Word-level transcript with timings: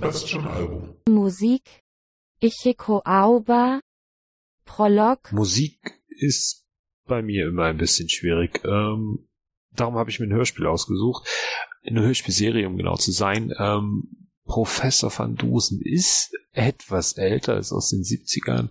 das 0.00 0.32
neue 0.32 0.42
Bell 0.42 0.46
Sebastian 0.46 0.46
Album. 0.46 0.94
Musik 1.08 1.82
Ichiko 2.40 3.02
Auba 3.04 3.80
Prolog 4.64 5.32
Musik 5.32 6.00
ist 6.08 6.64
bei 7.06 7.22
mir 7.22 7.48
immer 7.48 7.64
ein 7.64 7.78
bisschen 7.78 8.08
schwierig. 8.08 8.60
Ähm, 8.64 9.28
darum 9.72 9.96
habe 9.96 10.10
ich 10.10 10.20
mir 10.20 10.26
ein 10.26 10.34
Hörspiel 10.34 10.66
ausgesucht. 10.66 11.26
Eine 11.84 12.02
Hörspielserie, 12.02 12.66
um 12.66 12.76
genau 12.76 12.96
zu 12.96 13.12
sein. 13.12 13.52
Ähm, 13.58 14.28
Professor 14.44 15.16
van 15.16 15.36
Dusen 15.36 15.80
ist 15.82 16.32
etwas 16.52 17.14
älter, 17.14 17.58
ist 17.58 17.72
aus 17.72 17.90
den 17.90 18.02
70ern. 18.02 18.70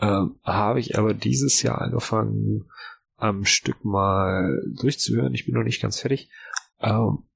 Ähm, 0.00 0.38
habe 0.44 0.80
ich 0.80 0.98
aber 0.98 1.14
dieses 1.14 1.62
Jahr 1.62 1.80
angefangen, 1.80 2.68
am 3.16 3.44
Stück 3.44 3.84
mal 3.84 4.62
durchzuhören. 4.80 5.34
Ich 5.34 5.44
bin 5.44 5.54
noch 5.54 5.64
nicht 5.64 5.82
ganz 5.82 6.00
fertig. 6.00 6.30
Ähm, 6.80 7.27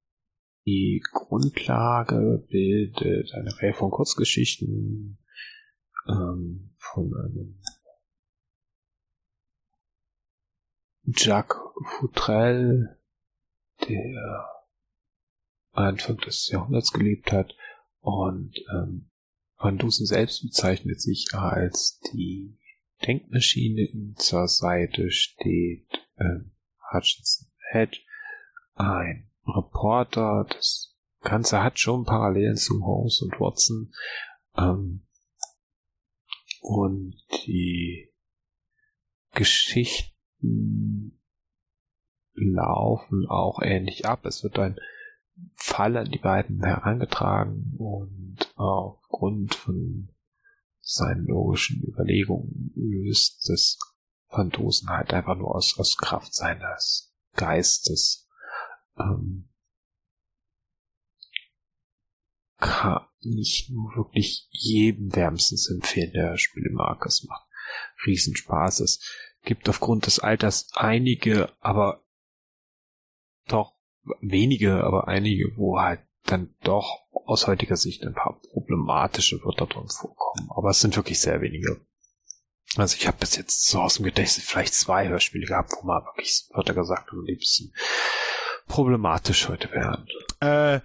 die 0.64 1.02
Grundlage 1.12 2.46
bildet 2.48 3.32
eine 3.34 3.56
Reihe 3.60 3.74
von 3.74 3.90
Kurzgeschichten 3.90 5.18
ähm, 6.08 6.74
von 6.76 7.12
einem 7.14 7.60
Jacques 11.04 11.56
Futrell, 11.98 12.98
der 13.88 14.48
Anfang 15.72 16.18
des 16.18 16.48
Jahrhunderts 16.48 16.92
gelebt 16.92 17.32
hat. 17.32 17.54
Und 18.00 18.54
ähm, 18.72 19.10
Van 19.56 19.78
Dusen 19.78 20.06
selbst 20.06 20.42
bezeichnet 20.42 21.00
sich 21.00 21.34
als 21.34 22.00
die 22.12 22.56
Denkmaschine, 23.06 23.82
ihm 23.82 24.14
zur 24.16 24.46
Seite 24.46 25.10
steht 25.10 25.88
ähm, 26.18 26.52
Hutchinson 26.92 27.48
Head, 27.72 28.00
ein 28.74 29.31
Reporter. 29.46 30.46
Das 30.48 30.96
Ganze 31.20 31.62
hat 31.62 31.78
schon 31.78 32.04
Parallelen 32.04 32.56
zu 32.56 32.84
Holmes 32.84 33.22
und 33.22 33.38
Watson. 33.40 33.92
Ähm, 34.56 35.06
und 36.60 37.16
die 37.46 38.12
Geschichten 39.32 41.18
laufen 42.34 43.26
auch 43.28 43.60
ähnlich 43.62 44.06
ab. 44.06 44.24
Es 44.26 44.42
wird 44.42 44.58
ein 44.58 44.76
Fall 45.54 45.96
an 45.96 46.10
die 46.10 46.18
beiden 46.18 46.62
herangetragen 46.62 47.74
und 47.78 48.52
aufgrund 48.56 49.54
von 49.54 50.08
seinen 50.80 51.26
logischen 51.26 51.82
Überlegungen 51.82 52.72
löst 52.74 53.48
das 53.48 53.78
Phantosen 54.28 54.88
halt 54.88 55.12
einfach 55.12 55.36
nur 55.36 55.54
aus, 55.54 55.78
aus 55.78 55.96
Kraft 55.96 56.34
seines 56.34 57.14
Geistes 57.34 58.28
ähm, 58.98 59.48
kann 62.58 63.06
ich 63.20 63.70
nur 63.70 63.96
wirklich 63.96 64.48
jedem 64.50 65.14
wärmstens 65.14 65.68
empfehlen, 65.68 66.12
der 66.12 66.36
Spiele 66.38 66.70
mag. 66.70 67.04
Es 67.06 67.24
macht 67.24 67.46
Riesenspaß. 68.06 68.80
Es 68.80 69.00
gibt 69.44 69.68
aufgrund 69.68 70.06
des 70.06 70.18
Alters 70.20 70.70
einige, 70.74 71.52
aber 71.60 72.04
doch 73.48 73.74
wenige, 74.20 74.84
aber 74.84 75.08
einige, 75.08 75.56
wo 75.56 75.80
halt 75.80 76.00
dann 76.24 76.54
doch 76.62 77.00
aus 77.12 77.46
heutiger 77.46 77.76
Sicht 77.76 78.04
ein 78.04 78.14
paar 78.14 78.40
problematische 78.52 79.42
Wörter 79.42 79.66
drin 79.66 79.88
vorkommen. 79.88 80.48
Aber 80.50 80.70
es 80.70 80.80
sind 80.80 80.96
wirklich 80.96 81.20
sehr 81.20 81.40
wenige. 81.40 81.84
Also 82.76 82.96
ich 82.96 83.06
habe 83.06 83.18
bis 83.18 83.36
jetzt 83.36 83.66
so 83.66 83.80
aus 83.80 83.96
dem 83.96 84.04
Gedächtnis 84.04 84.46
vielleicht 84.46 84.74
zwei 84.74 85.08
Hörspiele 85.08 85.46
gehabt, 85.46 85.72
wo 85.80 85.86
man 85.86 86.04
wirklich 86.04 86.48
Wörter 86.52 86.74
gesagt 86.74 87.10
haben, 87.10 87.24
die 87.26 87.34
ein 87.34 87.38
problematisch 88.66 89.48
heute 89.48 89.70
wären. 89.72 90.06
Äh, 90.40 90.80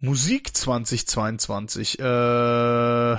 Musik 0.00 0.56
2022. 0.56 1.98
Äh, 1.98 3.16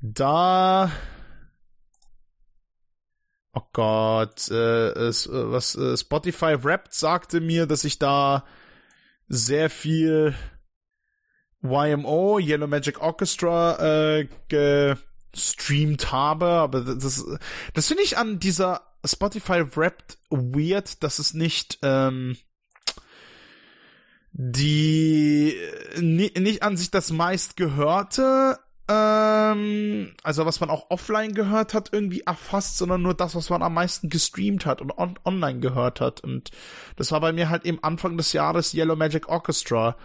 da. 0.00 0.90
Oh 3.52 3.62
Gott, 3.72 4.50
äh, 4.50 4.88
es, 4.90 5.26
äh, 5.26 5.50
was 5.50 5.76
äh, 5.76 5.96
Spotify 5.96 6.62
Wrapped 6.62 6.92
sagte 6.92 7.40
mir, 7.40 7.66
dass 7.66 7.84
ich 7.84 7.98
da 7.98 8.44
sehr 9.28 9.70
viel 9.70 10.34
YMO, 11.62 12.38
Yellow 12.38 12.66
Magic 12.66 13.00
Orchestra, 13.00 14.16
äh, 14.18 14.28
gestreamt 15.32 16.12
habe, 16.12 16.46
aber 16.46 16.82
das, 16.82 17.24
das 17.72 17.88
finde 17.88 18.02
ich 18.02 18.18
an 18.18 18.38
dieser 18.38 18.85
Spotify 19.06 19.64
Wrapped 19.76 20.18
weird, 20.30 21.02
dass 21.02 21.18
es 21.18 21.34
nicht, 21.34 21.78
ähm, 21.82 22.36
die 24.32 25.56
nicht 25.98 26.62
an 26.62 26.76
sich 26.76 26.90
das 26.90 27.10
meistgehörte, 27.10 28.58
ähm, 28.88 30.12
also 30.22 30.46
was 30.46 30.60
man 30.60 30.70
auch 30.70 30.90
offline 30.90 31.34
gehört 31.34 31.74
hat, 31.74 31.88
irgendwie 31.92 32.20
erfasst, 32.20 32.78
sondern 32.78 33.02
nur 33.02 33.14
das, 33.14 33.34
was 33.34 33.50
man 33.50 33.62
am 33.62 33.74
meisten 33.74 34.08
gestreamt 34.10 34.64
hat 34.64 34.80
und 34.80 34.96
on 34.96 35.18
online 35.24 35.58
gehört 35.58 36.00
hat. 36.00 36.20
Und 36.20 36.50
das 36.96 37.10
war 37.10 37.20
bei 37.20 37.32
mir 37.32 37.48
halt 37.48 37.64
eben 37.64 37.82
Anfang 37.82 38.16
des 38.16 38.32
Jahres 38.32 38.74
Yellow 38.74 38.94
Magic 38.94 39.28
Orchestra. 39.28 39.96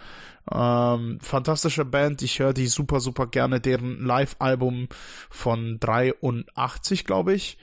Ähm, 0.50 1.20
fantastische 1.20 1.84
Band, 1.84 2.22
ich 2.22 2.40
höre 2.40 2.52
die 2.52 2.66
super, 2.66 2.98
super 2.98 3.28
gerne, 3.28 3.60
deren 3.60 4.04
Live-Album 4.04 4.88
von 5.30 5.78
83, 5.78 7.04
glaube 7.04 7.34
ich. 7.34 7.58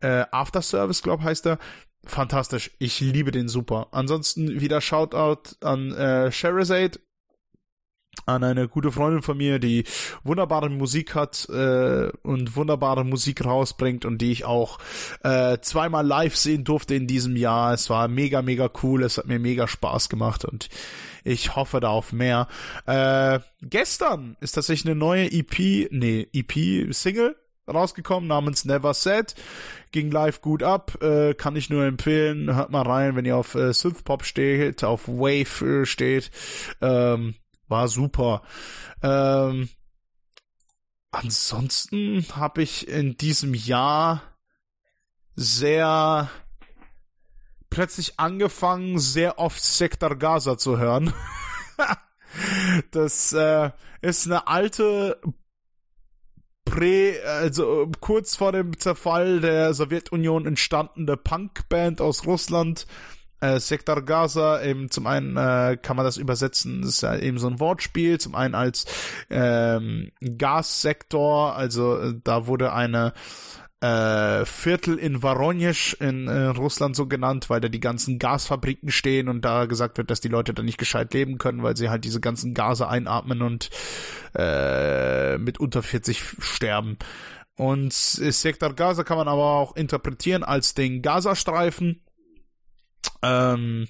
Äh, 0.00 0.24
After 0.30 0.62
Service, 0.62 1.02
glaube 1.02 1.24
heißt 1.24 1.46
er 1.46 1.58
fantastisch. 2.04 2.70
Ich 2.78 3.00
liebe 3.00 3.30
den 3.30 3.48
super. 3.48 3.88
Ansonsten 3.92 4.60
wieder 4.60 4.80
Shoutout 4.80 5.56
an 5.60 5.92
äh, 5.92 6.32
Sherazade, 6.32 6.98
an 8.26 8.44
eine 8.44 8.68
gute 8.68 8.90
Freundin 8.92 9.22
von 9.22 9.36
mir, 9.36 9.58
die 9.58 9.84
wunderbare 10.24 10.68
Musik 10.68 11.14
hat 11.14 11.48
äh, 11.48 12.10
und 12.22 12.56
wunderbare 12.56 13.04
Musik 13.04 13.44
rausbringt 13.44 14.04
und 14.04 14.18
die 14.18 14.32
ich 14.32 14.44
auch 14.44 14.78
äh, 15.22 15.58
zweimal 15.60 16.06
live 16.06 16.36
sehen 16.36 16.64
durfte 16.64 16.94
in 16.94 17.06
diesem 17.06 17.36
Jahr. 17.36 17.72
Es 17.72 17.88
war 17.88 18.08
mega, 18.08 18.42
mega 18.42 18.70
cool. 18.82 19.04
Es 19.04 19.18
hat 19.18 19.26
mir 19.26 19.38
mega 19.38 19.68
Spaß 19.68 20.08
gemacht 20.08 20.44
und 20.44 20.68
ich 21.22 21.54
hoffe 21.54 21.80
da 21.80 21.88
auf 21.88 22.12
mehr. 22.12 22.48
Äh, 22.86 23.40
gestern 23.62 24.36
ist 24.40 24.52
tatsächlich 24.52 24.90
eine 24.90 24.98
neue 24.98 25.30
EP, 25.30 25.88
nee, 25.90 26.26
EP-Single 26.32 27.36
rausgekommen 27.70 28.28
namens 28.28 28.64
Never 28.64 28.94
Said. 28.94 29.34
Ging 29.92 30.10
live 30.10 30.40
gut 30.40 30.62
ab, 30.62 31.02
äh, 31.02 31.34
kann 31.34 31.56
ich 31.56 31.70
nur 31.70 31.84
empfehlen. 31.84 32.54
Hört 32.54 32.70
mal 32.70 32.82
rein, 32.82 33.16
wenn 33.16 33.24
ihr 33.24 33.36
auf 33.36 33.54
äh, 33.54 33.72
Synthpop 33.72 34.24
steht, 34.24 34.84
auf 34.84 35.08
Wave 35.08 35.82
äh, 35.82 35.86
steht. 35.86 36.30
Ähm, 36.80 37.34
war 37.68 37.88
super. 37.88 38.42
Ähm, 39.02 39.68
ansonsten 41.10 42.26
habe 42.34 42.62
ich 42.62 42.88
in 42.88 43.16
diesem 43.16 43.54
Jahr 43.54 44.22
sehr 45.34 46.28
plötzlich 47.70 48.18
angefangen, 48.18 48.98
sehr 48.98 49.38
oft 49.38 49.62
Sektor 49.62 50.16
Gaza 50.16 50.58
zu 50.58 50.78
hören. 50.78 51.14
das 52.90 53.32
äh, 53.32 53.70
ist 54.02 54.26
eine 54.26 54.46
alte 54.48 55.20
prä, 56.70 57.20
also 57.24 57.90
kurz 58.00 58.36
vor 58.36 58.52
dem 58.52 58.78
Zerfall 58.78 59.40
der 59.40 59.74
Sowjetunion 59.74 60.46
entstandene 60.46 61.16
Punkband 61.16 62.00
aus 62.00 62.26
Russland. 62.26 62.86
Äh, 63.40 63.58
Sektor 63.58 64.02
Gaza, 64.02 64.62
eben 64.62 64.90
zum 64.90 65.06
einen 65.06 65.36
äh, 65.36 65.78
kann 65.80 65.96
man 65.96 66.04
das 66.04 66.18
übersetzen, 66.18 66.82
das 66.82 66.90
ist 66.90 67.00
ja 67.00 67.16
eben 67.16 67.38
so 67.38 67.46
ein 67.46 67.58
Wortspiel, 67.58 68.20
zum 68.20 68.34
einen 68.34 68.54
als 68.54 68.84
ähm, 69.30 70.12
Gassektor, 70.36 71.56
also 71.56 71.98
äh, 71.98 72.14
da 72.22 72.46
wurde 72.46 72.74
eine 72.74 73.14
äh, 73.80 74.44
Viertel 74.44 74.98
in 74.98 75.22
Voronezh 75.22 75.94
in 75.98 76.28
äh, 76.28 76.46
Russland 76.46 76.94
so 76.94 77.06
genannt, 77.06 77.48
weil 77.48 77.60
da 77.60 77.68
die 77.68 77.80
ganzen 77.80 78.18
Gasfabriken 78.18 78.90
stehen 78.90 79.28
und 79.28 79.44
da 79.44 79.64
gesagt 79.64 79.96
wird, 79.98 80.10
dass 80.10 80.20
die 80.20 80.28
Leute 80.28 80.52
da 80.52 80.62
nicht 80.62 80.78
gescheit 80.78 81.14
leben 81.14 81.38
können, 81.38 81.62
weil 81.62 81.76
sie 81.76 81.88
halt 81.88 82.04
diese 82.04 82.20
ganzen 82.20 82.52
Gase 82.52 82.88
einatmen 82.88 83.42
und 83.42 83.70
äh, 84.34 85.38
mit 85.38 85.58
unter 85.58 85.82
40 85.82 86.22
sterben. 86.40 86.98
Und 87.56 87.92
Sektor 87.92 88.74
Gaza 88.74 89.04
kann 89.04 89.18
man 89.18 89.28
aber 89.28 89.44
auch 89.44 89.76
interpretieren 89.76 90.42
als 90.42 90.74
den 90.74 91.02
Gazastreifen 91.02 92.00
ähm, 93.22 93.88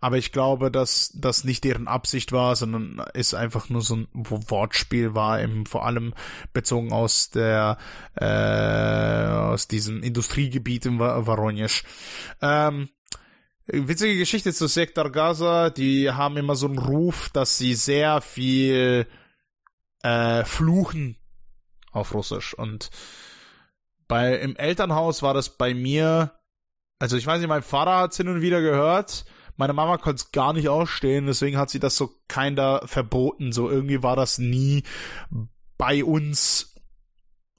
aber 0.00 0.16
ich 0.16 0.32
glaube, 0.32 0.70
dass 0.70 1.12
das 1.14 1.44
nicht 1.44 1.64
deren 1.64 1.86
Absicht 1.86 2.32
war, 2.32 2.56
sondern 2.56 3.04
es 3.12 3.34
einfach 3.34 3.68
nur 3.68 3.82
so 3.82 3.96
ein 3.96 4.08
Wortspiel 4.12 5.14
war, 5.14 5.40
eben 5.40 5.66
vor 5.66 5.84
allem 5.84 6.14
bezogen 6.52 6.92
aus 6.92 7.30
der 7.30 7.76
äh, 8.16 8.24
aus 8.24 9.68
diesem 9.68 10.02
Industriegebiet 10.02 10.86
in 10.86 10.98
Voronezh. 10.98 11.84
Ähm, 12.40 12.88
witzige 13.66 14.16
Geschichte 14.16 14.52
zu 14.52 14.66
Sektor 14.66 15.10
Gaza, 15.12 15.70
die 15.70 16.10
haben 16.10 16.38
immer 16.38 16.56
so 16.56 16.66
einen 16.66 16.78
Ruf, 16.78 17.28
dass 17.30 17.58
sie 17.58 17.74
sehr 17.74 18.22
viel 18.22 19.06
äh, 20.02 20.44
fluchen 20.44 21.16
auf 21.92 22.14
Russisch 22.14 22.54
und 22.54 22.90
bei 24.08 24.36
im 24.36 24.56
Elternhaus 24.56 25.22
war 25.22 25.34
das 25.34 25.56
bei 25.56 25.72
mir 25.72 26.39
also 27.00 27.16
ich 27.16 27.26
weiß 27.26 27.40
nicht, 27.40 27.48
mein 27.48 27.62
Vater 27.62 27.96
hat 27.96 28.12
es 28.12 28.18
hin 28.18 28.28
und 28.28 28.42
wieder 28.42 28.60
gehört. 28.60 29.24
meine 29.56 29.72
Mama 29.72 29.98
konnte 29.98 30.22
es 30.22 30.32
gar 30.32 30.52
nicht 30.52 30.68
ausstehen, 30.68 31.26
deswegen 31.26 31.58
hat 31.58 31.70
sie 31.70 31.80
das 31.80 31.96
so 31.96 32.10
keiner 32.28 32.82
verboten. 32.84 33.52
So 33.52 33.68
irgendwie 33.68 34.02
war 34.02 34.14
das 34.14 34.38
nie 34.38 34.84
bei 35.76 36.04
uns 36.04 36.74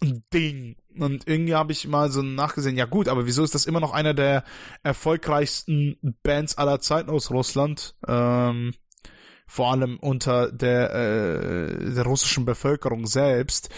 ein 0.02 0.24
Ding. 0.34 0.78
Und 0.98 1.28
irgendwie 1.28 1.56
habe 1.56 1.72
ich 1.72 1.88
mal 1.88 2.12
so 2.12 2.22
nachgesehen, 2.22 2.78
ja 2.78 2.86
gut, 2.86 3.08
aber 3.08 3.26
wieso 3.26 3.44
ist 3.44 3.56
das 3.56 3.66
immer 3.66 3.80
noch 3.80 3.94
einer 3.94 4.14
der 4.14 4.44
erfolgreichsten 4.84 5.98
Bands 6.24 6.58
aller 6.58 6.80
Zeiten 6.80 7.10
aus 7.10 7.32
Russland? 7.32 7.96
Ähm, 8.08 8.74
vor 9.48 9.72
allem 9.72 9.98
unter 10.00 10.52
der, 10.52 10.94
äh, 10.94 11.94
der 11.94 12.04
russischen 12.04 12.46
Bevölkerung 12.46 13.06
selbst. 13.06 13.70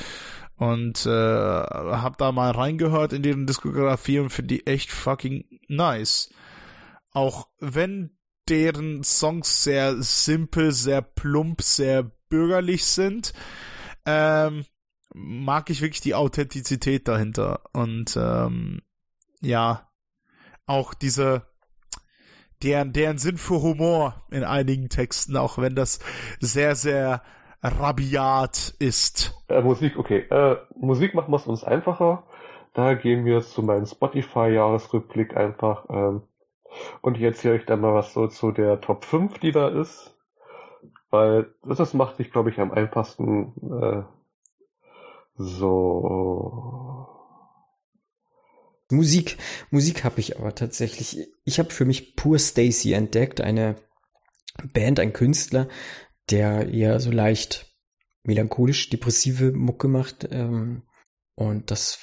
Und 0.56 1.06
äh, 1.06 1.10
hab 1.10 2.18
da 2.18 2.32
mal 2.32 2.52
reingehört 2.52 3.12
in 3.12 3.24
deren 3.24 3.48
Diskografie 3.48 4.20
und 4.20 4.30
finde 4.30 4.56
die 4.56 4.68
echt 4.68 4.92
fucking 4.92 5.46
nice. 5.68 6.34
Auch 7.12 7.48
wenn 7.60 8.18
deren 8.50 9.04
Songs 9.04 9.64
sehr 9.64 10.02
simpel, 10.02 10.72
sehr 10.72 11.02
plump, 11.02 11.62
sehr 11.62 12.04
bürgerlich 12.30 12.86
sind, 12.86 13.34
ähm, 14.06 14.66
mag 15.14 15.70
ich 15.70 15.82
wirklich 15.82 16.02
die 16.02 16.16
Authentizität 16.16 17.08
dahinter. 17.08 17.62
Und 17.74 18.18
ähm, 18.18 18.82
ja, 19.42 19.90
auch 20.66 20.94
diese 20.94 21.46
deren, 22.64 22.94
deren 22.94 23.18
Sinn 23.18 23.38
für 23.38 23.62
Humor 23.62 24.24
in 24.32 24.44
einigen 24.44 24.90
Texten, 24.90 25.38
auch 25.38 25.58
wenn 25.58 25.76
das 25.76 26.00
sehr, 26.40 26.76
sehr 26.76 27.22
rabiat 27.62 28.76
ist. 28.80 29.34
Äh, 29.48 29.62
Musik, 29.62 29.98
okay. 29.98 30.20
Äh, 30.30 30.58
Musik 30.76 31.14
wir 31.14 31.38
es 31.38 31.48
uns 31.48 31.64
einfacher. 31.64 32.24
Da 32.74 32.96
gehen 32.96 33.26
wir 33.26 33.42
zu 33.42 33.62
meinem 33.62 33.86
Spotify-Jahresrückblick 33.86 35.38
einfach. 35.38 35.86
Ähm, 35.90 36.24
und 37.02 37.18
ich 37.18 37.24
erzähle 37.24 37.56
euch 37.56 37.66
dann 37.66 37.82
mal 37.82 37.94
was 37.94 38.14
so 38.14 38.28
zu 38.28 38.52
der 38.52 38.82
Top 38.82 39.06
5, 39.06 39.38
die 39.40 39.52
da 39.52 39.68
ist. 39.68 40.18
Weil 41.12 41.54
das 41.64 41.94
macht 41.94 42.18
sich, 42.18 42.32
glaube 42.32 42.50
ich, 42.50 42.60
am 42.60 42.72
einfachsten 42.72 43.54
äh, 43.82 44.04
so. 45.36 47.08
Musik, 48.90 49.38
Musik 49.70 50.04
habe 50.04 50.20
ich 50.20 50.40
aber 50.40 50.56
tatsächlich. 50.56 51.28
Ich 51.46 51.60
habe 51.60 51.70
für 51.70 51.86
mich 51.86 52.16
Pur 52.16 52.40
Stacy 52.40 52.94
entdeckt, 52.94 53.42
eine 53.42 53.76
Band, 54.74 55.00
ein 55.00 55.14
Künstler, 55.14 55.68
der 56.32 56.70
eher 56.70 57.00
so 57.00 57.12
leicht 57.12 57.72
melancholisch 58.24 58.90
depressive 58.90 59.52
Mucke 59.52 59.88
macht. 59.88 60.28
Ähm, 60.32 60.84
und 61.36 61.70
das 61.70 62.00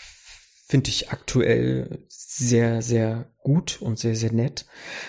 finde 0.70 0.88
ich 0.90 1.10
aktuell 1.10 2.06
sehr, 2.06 2.80
sehr 2.80 3.26
gut 3.42 3.82
und 3.82 3.98
sehr, 3.98 4.14
sehr 4.14 4.32
nett 4.32 4.66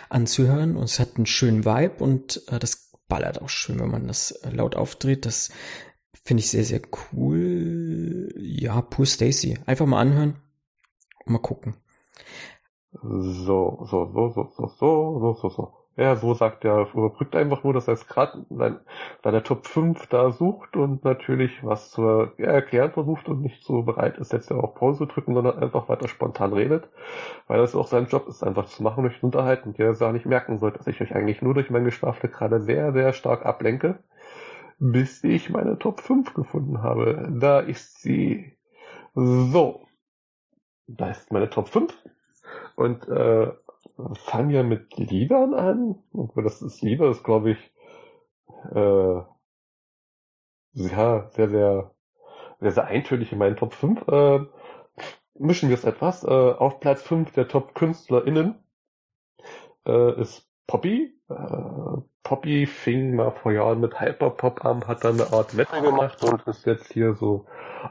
anzuhören. 0.09 0.75
Und 0.75 0.85
es 0.85 0.99
hat 0.99 1.17
einen 1.17 1.27
schönen 1.27 1.65
Vibe 1.65 2.03
und 2.03 2.41
äh, 2.47 2.57
das 2.57 2.91
ballert 3.07 3.39
auch 3.43 3.49
schön, 3.49 3.79
wenn 3.79 3.91
man 3.91 4.07
das 4.07 4.31
äh, 4.31 4.49
laut 4.49 4.75
aufdreht. 4.75 5.27
Das 5.27 5.51
finde 6.23 6.41
ich 6.41 6.49
sehr, 6.49 6.63
sehr 6.63 6.81
cool. 7.13 8.33
Ja, 8.39 8.81
Pur 8.81 9.05
Stacy. 9.05 9.59
Einfach 9.67 9.85
mal 9.85 10.01
anhören 10.01 10.41
und 11.25 11.33
mal 11.33 11.39
gucken. 11.39 11.75
So, 12.91 13.85
so, 13.87 14.11
so, 14.11 14.29
so, 14.33 14.51
so, 14.57 14.67
so, 14.79 15.35
so, 15.41 15.49
so. 15.49 15.80
Ja, 15.97 16.15
so 16.15 16.33
sagt 16.33 16.63
er, 16.63 16.87
überbrückt 16.93 17.35
einfach 17.35 17.63
nur, 17.65 17.73
dass 17.73 17.87
er 17.87 17.95
es 17.95 18.07
gerade 18.07 18.45
bei 18.49 19.31
der 19.31 19.43
Top 19.43 19.67
5 19.67 20.07
da 20.07 20.31
sucht 20.31 20.77
und 20.77 21.03
natürlich 21.03 21.65
was 21.65 21.91
zu 21.91 22.01
erklären 22.37 22.91
versucht 22.91 23.27
und 23.27 23.41
nicht 23.41 23.63
so 23.65 23.83
bereit 23.83 24.17
ist, 24.17 24.31
jetzt 24.31 24.49
ja 24.49 24.55
auch 24.55 24.73
Pause 24.73 24.99
zu 24.99 25.05
drücken, 25.07 25.33
sondern 25.33 25.59
einfach 25.59 25.89
weiter 25.89 26.07
spontan 26.07 26.53
redet, 26.53 26.89
weil 27.47 27.59
das 27.59 27.75
auch 27.75 27.87
sein 27.87 28.07
Job 28.07 28.27
ist, 28.29 28.41
einfach 28.41 28.65
zu 28.65 28.83
machen, 28.83 29.05
euch 29.05 29.21
unterhalten 29.21 29.69
und 29.69 29.79
ihr 29.79 29.91
ja 29.91 30.11
nicht 30.13 30.25
merken 30.25 30.57
sollt, 30.59 30.79
dass 30.79 30.87
ich 30.87 31.01
euch 31.01 31.13
eigentlich 31.13 31.41
nur 31.41 31.53
durch 31.53 31.69
mein 31.69 31.83
Geschwafel 31.83 32.29
gerade 32.29 32.61
sehr, 32.61 32.93
sehr 32.93 33.11
stark 33.11 33.45
ablenke, 33.45 33.99
bis 34.79 35.23
ich 35.25 35.49
meine 35.49 35.77
Top 35.77 35.99
5 35.99 36.33
gefunden 36.33 36.81
habe. 36.81 37.29
Da 37.39 37.59
ist 37.59 38.01
sie. 38.01 38.57
So. 39.13 39.85
Da 40.87 41.09
ist 41.11 41.31
meine 41.31 41.49
Top 41.49 41.67
5. 41.69 41.93
Und 42.75 43.07
äh, 43.09 43.51
fangen 44.13 44.49
wir 44.49 44.63
mit 44.63 44.97
Liedern 44.97 45.53
an. 45.53 45.95
Und 46.11 46.31
das 46.35 46.61
ist 46.61 46.81
Lieder, 46.81 47.09
ist 47.09 47.23
glaube 47.23 47.51
ich 47.51 47.73
äh, 48.73 49.21
ja, 50.73 51.29
sehr, 51.31 51.49
sehr, 51.49 51.91
sehr, 52.59 52.71
sehr 52.71 52.85
eintönig 52.85 53.31
in 53.31 53.37
meinen 53.37 53.55
Top 53.55 53.73
5. 53.73 54.07
Äh, 54.07 54.39
mischen 55.35 55.69
wir 55.69 55.75
es 55.75 55.83
etwas. 55.83 56.23
Äh, 56.23 56.27
auf 56.27 56.79
Platz 56.79 57.01
5 57.03 57.31
der 57.33 57.47
Top-KünstlerInnen 57.47 58.55
äh, 59.85 60.21
ist 60.21 60.47
Poppy. 60.67 61.13
Äh, 61.29 62.01
Poppy 62.23 62.67
fing 62.67 63.15
mal 63.15 63.31
vor 63.31 63.51
Jahren 63.51 63.81
mit 63.81 63.99
Hyperpop 63.99 64.63
an, 64.63 64.87
hat 64.87 65.03
dann 65.03 65.19
eine 65.19 65.33
Art 65.33 65.53
Metal 65.53 65.81
gemacht 65.81 66.23
und 66.23 66.43
ist 66.47 66.65
jetzt 66.65 66.93
hier 66.93 67.15
so 67.15 67.45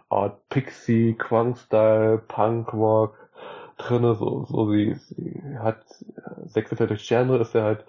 Art 0.09 0.49
Pixie, 0.49 1.15
Quang-Style, 1.15 2.19
Punk-Rock, 2.19 3.20
drinne, 3.89 4.15
so, 4.15 4.45
so 4.45 4.71
sie, 4.71 4.95
sie 4.95 5.43
hat 5.59 5.85
sechs 6.47 6.71
Meter 6.71 6.87
durch 6.87 7.07
Genre 7.07 7.39
ist 7.39 7.55
er 7.55 7.65
halt 7.65 7.85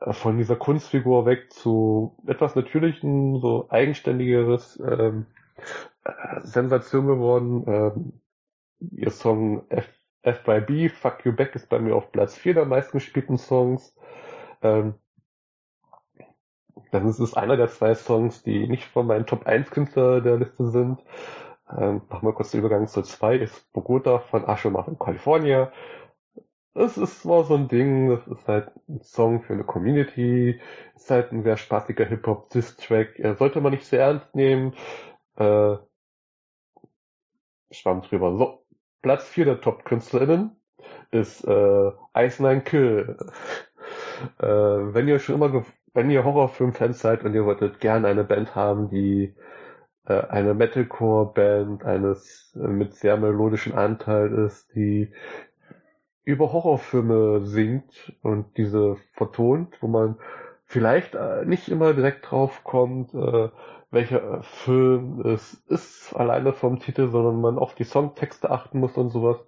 äh, 0.00 0.12
von 0.12 0.38
dieser 0.38 0.56
Kunstfigur 0.56 1.26
weg 1.26 1.52
zu 1.52 2.16
etwas 2.26 2.54
natürlichen, 2.54 3.40
so 3.40 3.66
eigenständigeres 3.70 4.80
ähm, 4.80 5.26
äh, 6.04 6.40
Sensation 6.42 7.06
geworden. 7.06 7.64
Ähm, 7.66 8.12
ihr 8.90 9.10
Song 9.10 9.64
F 9.68 9.88
FYB, 10.24 10.88
Fuck 10.88 11.24
You 11.24 11.32
Back, 11.32 11.56
ist 11.56 11.68
bei 11.68 11.80
mir 11.80 11.96
auf 11.96 12.12
Platz 12.12 12.36
4 12.36 12.54
der 12.54 12.64
meisten 12.64 12.98
gespielten 12.98 13.38
Songs. 13.38 13.94
Ähm, 14.62 14.94
das 16.92 17.18
ist 17.18 17.36
einer 17.36 17.56
der 17.56 17.68
zwei 17.68 17.94
Songs, 17.94 18.42
die 18.42 18.68
nicht 18.68 18.84
von 18.84 19.06
meinen 19.06 19.26
Top 19.26 19.46
1 19.46 19.70
Künstler 19.70 20.20
der 20.20 20.36
Liste 20.36 20.70
sind. 20.70 21.00
Ähm, 21.78 22.02
machen 22.08 22.26
wir 22.28 22.32
kurz 22.34 22.50
den 22.50 22.60
Übergang 22.60 22.86
zu 22.88 23.02
zwei 23.02 23.36
ist 23.36 23.72
Bogota 23.72 24.18
von 24.18 24.44
Ashemach 24.48 24.88
in 24.88 24.98
Kalifornien. 24.98 25.68
Das 26.74 26.96
ist 26.96 27.26
war 27.26 27.44
so 27.44 27.54
ein 27.54 27.68
Ding, 27.68 28.08
das 28.10 28.26
ist 28.26 28.48
halt 28.48 28.70
ein 28.88 29.02
Song 29.02 29.42
für 29.42 29.52
eine 29.52 29.64
Community, 29.64 30.60
ist 30.94 31.10
halt 31.10 31.32
ein 31.32 31.42
sehr 31.42 31.56
spaßiger 31.58 32.06
Hip-Hop-Diss-Track, 32.06 33.20
sollte 33.38 33.60
man 33.60 33.72
nicht 33.72 33.84
sehr 33.84 34.00
ernst 34.04 34.34
nehmen. 34.34 34.74
Äh, 35.36 35.76
schwamm 37.70 38.02
drüber. 38.02 38.36
So, 38.36 38.64
Platz 39.02 39.24
4 39.28 39.44
der 39.46 39.60
Top-KünstlerInnen 39.60 40.56
ist 41.10 41.44
äh, 41.44 41.90
Ice 42.16 42.42
Nine 42.42 42.62
Kill. 42.62 43.16
äh, 44.38 44.46
wenn 44.46 45.08
ihr 45.08 45.18
schon 45.18 45.36
immer, 45.36 45.64
wenn 45.94 46.10
ihr 46.10 46.24
Horrorfilm-Fans 46.24 47.00
seid 47.00 47.24
und 47.24 47.34
ihr 47.34 47.44
wolltet 47.44 47.80
gerne 47.80 48.08
eine 48.08 48.24
Band 48.24 48.54
haben, 48.54 48.88
die 48.88 49.34
äh, 50.06 50.20
eine 50.28 50.54
Metalcore-Band 50.54 51.84
eines 51.84 52.56
äh, 52.56 52.66
mit 52.66 52.94
sehr 52.94 53.16
melodischen 53.16 53.74
Anteil 53.74 54.32
ist, 54.32 54.74
die 54.74 55.12
über 56.24 56.52
Horrorfilme 56.52 57.46
singt 57.46 58.12
und 58.22 58.56
diese 58.56 58.96
vertont, 59.12 59.76
wo 59.80 59.88
man 59.88 60.16
vielleicht 60.64 61.14
äh, 61.14 61.44
nicht 61.44 61.68
immer 61.68 61.94
direkt 61.94 62.30
drauf 62.30 62.62
kommt, 62.64 63.12
welcher 63.90 64.42
Film 64.42 65.20
es 65.26 65.54
ist, 65.68 66.14
alleine 66.14 66.52
vom 66.52 66.78
Titel, 66.78 67.10
sondern 67.10 67.40
man 67.40 67.58
auf 67.58 67.74
die 67.74 67.84
Songtexte 67.84 68.50
achten 68.50 68.80
muss 68.80 68.96
und 68.96 69.10
sowas. 69.10 69.38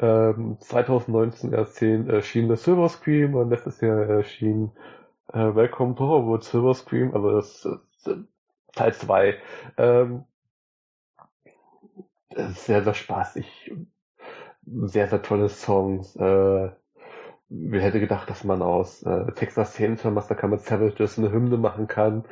Ähm, 0.00 0.58
2019 0.60 1.52
erzählen, 1.52 2.08
erschien 2.10 2.48
The 2.48 2.56
Silver 2.56 2.88
Scream 2.88 3.34
und 3.34 3.50
letztes 3.50 3.80
Jahr 3.80 4.00
erschien 4.00 4.72
Welcome 5.32 5.94
to 5.94 6.06
Horrorwood 6.06 6.44
Silver 6.44 6.74
Scream, 6.74 7.14
also 7.14 7.30
das, 7.32 7.68
das 8.04 8.18
Teil 8.78 8.94
2. 8.94 9.36
Ähm, 9.76 10.24
sehr, 12.36 12.84
sehr 12.84 12.94
spaßig. 12.94 13.72
Sehr, 14.66 15.08
sehr 15.08 15.22
tolle 15.22 15.48
Songs. 15.48 16.14
Äh, 16.16 16.70
wer 17.48 17.80
hätte 17.82 18.00
gedacht, 18.00 18.30
dass 18.30 18.44
man 18.44 18.62
aus 18.62 19.02
äh, 19.02 19.32
Texas 19.32 19.74
Chainsaw 19.74 20.10
Massacre 20.12 20.48
mit 20.48 20.60
Savages 20.60 21.18
eine 21.18 21.32
Hymne 21.32 21.56
machen 21.56 21.88
kann. 21.88 22.24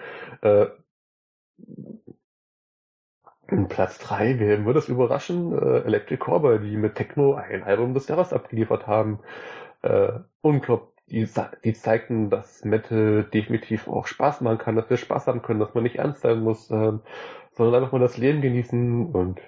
Äh, 0.43 0.67
Platz 3.69 3.99
3, 3.99 4.39
wer 4.39 4.65
würde 4.65 4.79
es 4.81 4.89
überraschen? 4.89 5.53
Äh, 5.53 5.81
Electric 5.83 6.23
Cowboy, 6.25 6.61
die 6.61 6.77
mit 6.77 6.95
Techno 6.97 7.35
ein 7.35 7.63
Album 7.65 7.95
des 7.95 8.09
Jahres 8.09 8.33
abgeliefert 8.33 8.87
haben. 8.87 9.21
Äh, 9.83 10.21
unglaublich 10.43 10.96
die, 11.07 11.29
die 11.65 11.73
zeigten, 11.73 12.31
dass 12.31 12.65
Metal 12.65 13.25
definitiv 13.25 13.89
auch 13.89 14.07
Spaß 14.07 14.41
machen 14.41 14.59
kann, 14.59 14.77
dass 14.77 14.91
wir 14.91 14.97
Spaß 14.97 15.27
haben 15.29 15.43
können, 15.43 15.61
dass 15.61 15.75
man 15.75 15.85
nicht 15.85 15.97
ernst 15.97 16.23
sein 16.23 16.41
muss, 16.41 16.71
ähm, 16.71 17.01
sondern 17.53 17.77
einfach 17.83 17.93
mal 17.93 18.01
das 18.01 18.17
Leben 18.17 18.43
genießen 18.43 19.07
und 19.13 19.41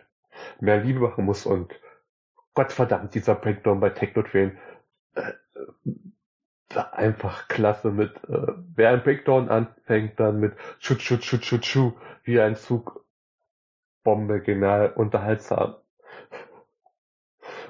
mehr 0.60 0.82
Liebe 0.82 1.00
machen 1.00 1.24
muss 1.24 1.46
und 1.46 1.74
Gottverdammt, 2.54 3.14
dieser 3.14 3.34
Breakdown 3.34 3.80
bei 3.80 3.90
Technotrain, 3.90 4.58
äh, 5.14 5.32
äh, 6.74 6.84
einfach 6.92 7.48
klasse 7.48 7.90
mit, 7.90 8.16
äh, 8.28 8.52
wer 8.74 8.90
ein 8.90 9.02
Breakdown 9.02 9.48
anfängt, 9.48 10.18
dann 10.20 10.40
mit 10.40 10.54
Schut, 10.78 11.02
Schut, 11.02 11.24
Schut, 11.24 11.44
Schut, 11.44 11.64
Schuh, 11.64 11.92
wie 12.22 12.40
ein 12.40 12.56
Zug, 12.56 13.04
Bombe, 14.04 14.40
genial, 14.40 14.92
unterhaltsam. 14.92 15.76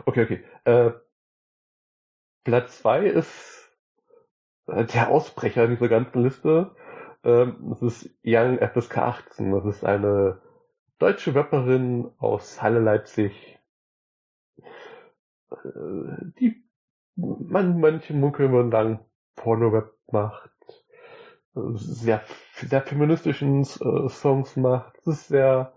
Okay, 0.05 0.23
okay, 0.23 0.45
äh, 0.65 0.93
Platz 2.45 2.79
zwei 2.79 3.07
ist 3.07 3.68
der 4.69 5.09
Ausbrecher 5.09 5.67
dieser 5.67 5.89
ganzen 5.89 6.23
Liste. 6.23 6.71
Ähm, 7.25 7.57
das 7.71 7.83
ist 7.83 8.11
Young 8.25 8.59
FSK 8.59 8.99
18. 8.99 9.53
Das 9.53 9.65
ist 9.65 9.85
eine 9.85 10.41
deutsche 10.99 11.35
Rapperin 11.35 12.11
aus 12.19 12.63
Halle 12.63 12.81
Leipzig, 12.81 13.59
äh, 15.51 15.55
die 16.39 16.65
man, 17.17 17.81
manche 17.81 18.15
munkeln 18.15 18.53
würden 18.53 19.01
Porno-Rap 19.37 19.93
macht, 20.13 20.51
äh, 21.57 21.61
sehr, 21.75 22.23
sehr 22.55 22.83
feministischen 22.83 23.63
äh, 23.63 24.09
Songs 24.09 24.57
macht. 24.57 24.99
Es 24.99 25.07
ist 25.07 25.29
sehr, 25.29 25.73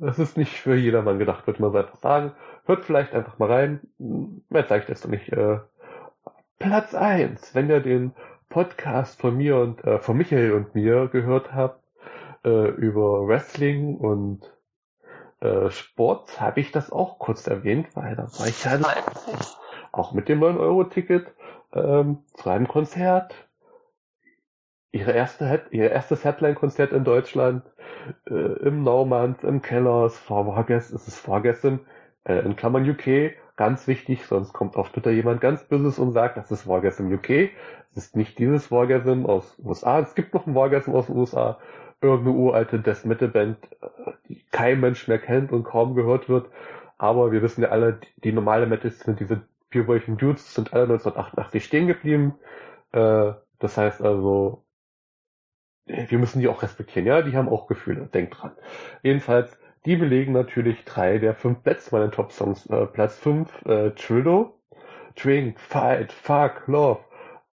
es 0.00 0.18
ist 0.18 0.36
nicht 0.36 0.52
für 0.52 0.76
jedermann 0.76 1.18
gedacht, 1.18 1.46
würde 1.46 1.62
man 1.62 1.72
so 1.72 1.78
einfach 1.78 1.98
sagen. 1.98 2.32
Hört 2.64 2.84
vielleicht 2.84 3.14
einfach 3.14 3.38
mal 3.38 3.50
rein. 3.50 3.80
Mehr 3.98 4.66
zeige 4.66 4.92
ich 4.92 5.00
doch 5.00 5.08
nicht. 5.08 5.32
Äh, 5.32 5.58
Platz 6.64 6.94
eins, 6.94 7.54
wenn 7.54 7.68
ihr 7.68 7.80
den 7.80 8.14
Podcast 8.48 9.20
von 9.20 9.36
mir 9.36 9.58
und 9.58 9.84
äh, 9.84 9.98
von 9.98 10.16
Michael 10.16 10.52
und 10.52 10.74
mir 10.74 11.08
gehört 11.08 11.52
habt 11.52 11.84
äh, 12.42 12.68
über 12.70 13.28
Wrestling 13.28 13.98
und 13.98 14.50
äh, 15.40 15.68
Sport, 15.68 16.40
habe 16.40 16.60
ich 16.60 16.72
das 16.72 16.90
auch 16.90 17.18
kurz 17.18 17.46
erwähnt, 17.46 17.88
weil 17.94 18.16
da 18.16 18.22
war 18.38 18.46
ich 18.46 18.64
ja 18.64 18.76
Leipzig, 18.76 19.56
auch 19.92 20.14
mit 20.14 20.30
dem 20.30 20.42
9-Euro-Ticket 20.42 21.34
ähm, 21.74 22.20
zu 22.32 22.48
einem 22.48 22.66
Konzert. 22.66 23.34
Ihre 24.90 25.12
erste, 25.12 25.66
ihr 25.70 25.90
erstes 25.90 26.24
Headline-Konzert 26.24 26.92
in 26.92 27.04
Deutschland 27.04 27.62
äh, 28.26 28.32
im 28.32 28.82
Naumanns, 28.82 29.44
im 29.44 29.60
Keller, 29.60 30.06
es 30.06 30.30
war 30.30 30.44
vorgestern, 30.44 30.96
es 30.96 31.08
ist 31.08 31.18
vorgestern, 31.18 31.80
äh, 32.24 32.38
in 32.38 32.56
Klammern 32.56 32.88
UK, 32.88 33.34
ganz 33.56 33.86
wichtig, 33.86 34.26
sonst 34.26 34.52
kommt 34.52 34.76
auf 34.76 34.90
Twitter 34.90 35.10
jemand 35.10 35.40
ganz 35.40 35.64
Böses 35.64 35.98
und 35.98 36.12
sagt, 36.12 36.36
das 36.36 36.50
ist 36.50 36.66
Wargasm 36.66 37.12
UK. 37.12 37.50
Es 37.92 38.06
ist 38.06 38.16
nicht 38.16 38.38
dieses 38.38 38.70
Wargasm 38.70 39.26
aus 39.26 39.56
USA. 39.62 40.00
Es 40.00 40.14
gibt 40.14 40.34
noch 40.34 40.46
ein 40.46 40.54
Wargasm 40.54 40.92
aus 40.92 41.06
den 41.06 41.16
USA. 41.16 41.58
Irgendeine 42.00 42.36
uralte 42.36 42.80
Death 42.80 43.04
Metal 43.04 43.28
Band, 43.28 43.58
äh, 43.80 44.12
die 44.28 44.44
kein 44.50 44.80
Mensch 44.80 45.06
mehr 45.08 45.18
kennt 45.18 45.52
und 45.52 45.64
kaum 45.64 45.94
gehört 45.94 46.28
wird. 46.28 46.50
Aber 46.98 47.32
wir 47.32 47.42
wissen 47.42 47.62
ja 47.62 47.68
alle, 47.68 48.00
die 48.16 48.32
normale 48.32 48.66
Metal 48.66 48.90
sind 48.90 49.20
diese 49.20 49.42
vierwöchigen 49.70 50.16
Dudes, 50.16 50.54
sind 50.54 50.72
alle 50.72 50.84
1988 50.84 51.64
stehen 51.64 51.86
geblieben. 51.86 52.34
Äh, 52.92 53.32
das 53.58 53.76
heißt 53.76 54.02
also, 54.02 54.64
wir 55.86 56.18
müssen 56.18 56.40
die 56.40 56.48
auch 56.48 56.62
respektieren. 56.62 57.06
Ja, 57.06 57.22
die 57.22 57.36
haben 57.36 57.48
auch 57.48 57.66
Gefühle. 57.66 58.06
Denkt 58.06 58.40
dran. 58.40 58.52
Jedenfalls, 59.02 59.58
die 59.86 59.96
belegen 59.96 60.32
natürlich 60.32 60.84
drei 60.84 61.18
der 61.18 61.34
fünf 61.34 61.62
Plätze 61.62 61.94
meiner 61.94 62.10
Top-Songs. 62.10 62.66
Äh, 62.66 62.86
Platz 62.86 63.18
fünf 63.18 63.64
äh, 63.66 63.90
Trillo, 63.90 64.60
Drink, 65.16 65.60
Fight, 65.60 66.12
Fuck, 66.12 66.66
Love, 66.66 67.04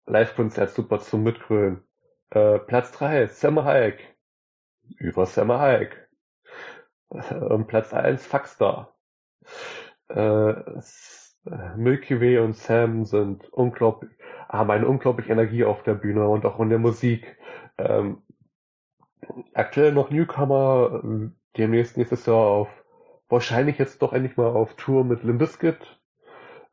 Live-Konzert 0.07 0.71
super 0.71 1.01
zum 1.01 1.23
Mitgrölen. 1.23 1.83
Äh, 2.31 2.59
Platz 2.59 2.93
drei 2.93 3.27
Sam 3.29 3.63
Hayek, 3.65 4.17
über 4.99 5.27
Sam 5.27 5.53
Hayek. 5.53 6.09
Äh, 7.11 7.59
Platz 7.67 7.95
eins 7.95 8.27
Fuckstar. 8.27 8.97
Äh, 10.09 10.55
Milky 11.77 12.21
Way 12.21 12.39
und 12.39 12.57
Sam 12.57 13.05
sind 13.05 13.49
unglaublich, 13.53 14.11
haben 14.49 14.71
eine 14.71 14.89
unglaubliche 14.89 15.33
Energie 15.33 15.65
auf 15.65 15.83
der 15.85 15.95
Bühne 15.95 16.29
und 16.29 16.45
auch 16.45 16.59
in 16.61 16.71
der 16.71 16.79
Musik. 16.79 17.37
Ähm, 17.79 18.23
aktuell 19.55 19.93
noch 19.93 20.11
Newcomer, 20.11 21.03
demnächst 21.57 21.97
nächstes 21.97 22.27
Jahr 22.27 22.37
auf, 22.37 22.69
wahrscheinlich 23.29 23.79
jetzt 23.79 24.03
doch 24.03 24.13
endlich 24.13 24.37
mal 24.37 24.49
auf 24.49 24.75
Tour 24.75 25.05
mit 25.05 25.23
Limbiskit 25.23 25.79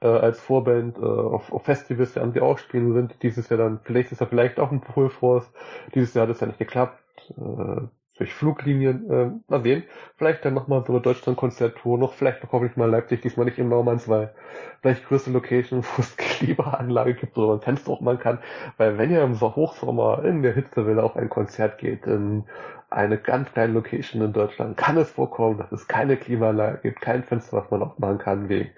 äh, 0.02 0.08
als 0.08 0.40
Vorband, 0.40 0.98
äh, 0.98 1.02
auf, 1.02 1.52
auf 1.52 1.64
Festivals 1.64 2.16
werden 2.16 2.34
sie 2.34 2.42
auch 2.42 2.58
spielen 2.58 2.94
sind. 2.94 3.24
Dieses 3.24 3.50
Jahr 3.50 3.58
dann, 3.58 3.80
vielleicht 3.84 4.12
ist 4.12 4.22
er 4.22 4.28
vielleicht 4.28 4.60
auch 4.60 4.72
ein 4.72 4.82
Full 4.82 5.10
Force. 5.10 5.52
Dieses 5.96 6.14
Jahr 6.14 6.28
hat 6.28 6.36
es 6.36 6.42
ja 6.42 6.48
nicht 6.48 6.60
geklappt. 6.60 7.02
Äh, 7.38 7.88
durch 8.24 8.34
Fluglinien, 8.34 9.12
äh, 9.12 9.32
mal 9.50 9.62
sehen. 9.64 9.84
Vielleicht 10.16 10.46
dann 10.46 10.54
nochmal 10.54 10.84
so 10.86 10.94
eine 10.94 11.02
Deutschland-Konzerttour, 11.02 11.98
noch 11.98 12.14
vielleicht 12.14 12.42
noch 12.42 12.54
hoffentlich 12.54 12.78
mal 12.78 12.90
Leipzig, 12.90 13.22
diesmal 13.22 13.46
nicht 13.46 13.60
im 13.60 13.68
Naumanns, 13.68 14.08
weil 14.08 14.34
vielleicht 14.82 15.06
größte 15.06 15.30
Location, 15.32 15.84
wo 15.96 16.02
es 16.02 16.16
Klimaanlage 16.16 17.16
gibt, 17.16 17.36
wo 17.36 17.48
man 17.48 17.60
Fenster 17.60 17.92
auch 17.92 18.00
machen 18.00 18.20
kann. 18.20 18.40
Weil 18.78 18.98
wenn 18.98 19.12
ihr 19.12 19.22
im 19.24 19.40
Hochsommer 19.42 20.24
in 20.24 20.42
der 20.42 20.54
Hitzewelle 20.54 21.04
auf 21.04 21.18
ein 21.18 21.30
Konzert 21.30 21.80
geht, 21.80 22.08
in 22.08 22.46
eine 22.90 23.18
ganz 23.18 23.52
kleine 23.52 23.74
Location 23.74 24.22
in 24.22 24.32
Deutschland, 24.32 24.78
kann 24.78 24.96
es 24.96 25.12
vorkommen, 25.12 25.58
dass 25.58 25.72
es 25.74 25.90
keine 25.90 26.16
Klimaanlage 26.16 26.80
gibt, 26.82 27.02
kein 27.02 27.24
Fenster, 27.24 27.58
was 27.58 27.72
man 27.72 27.82
aufmachen 27.82 28.20
kann 28.20 28.48
wegen 28.48 28.70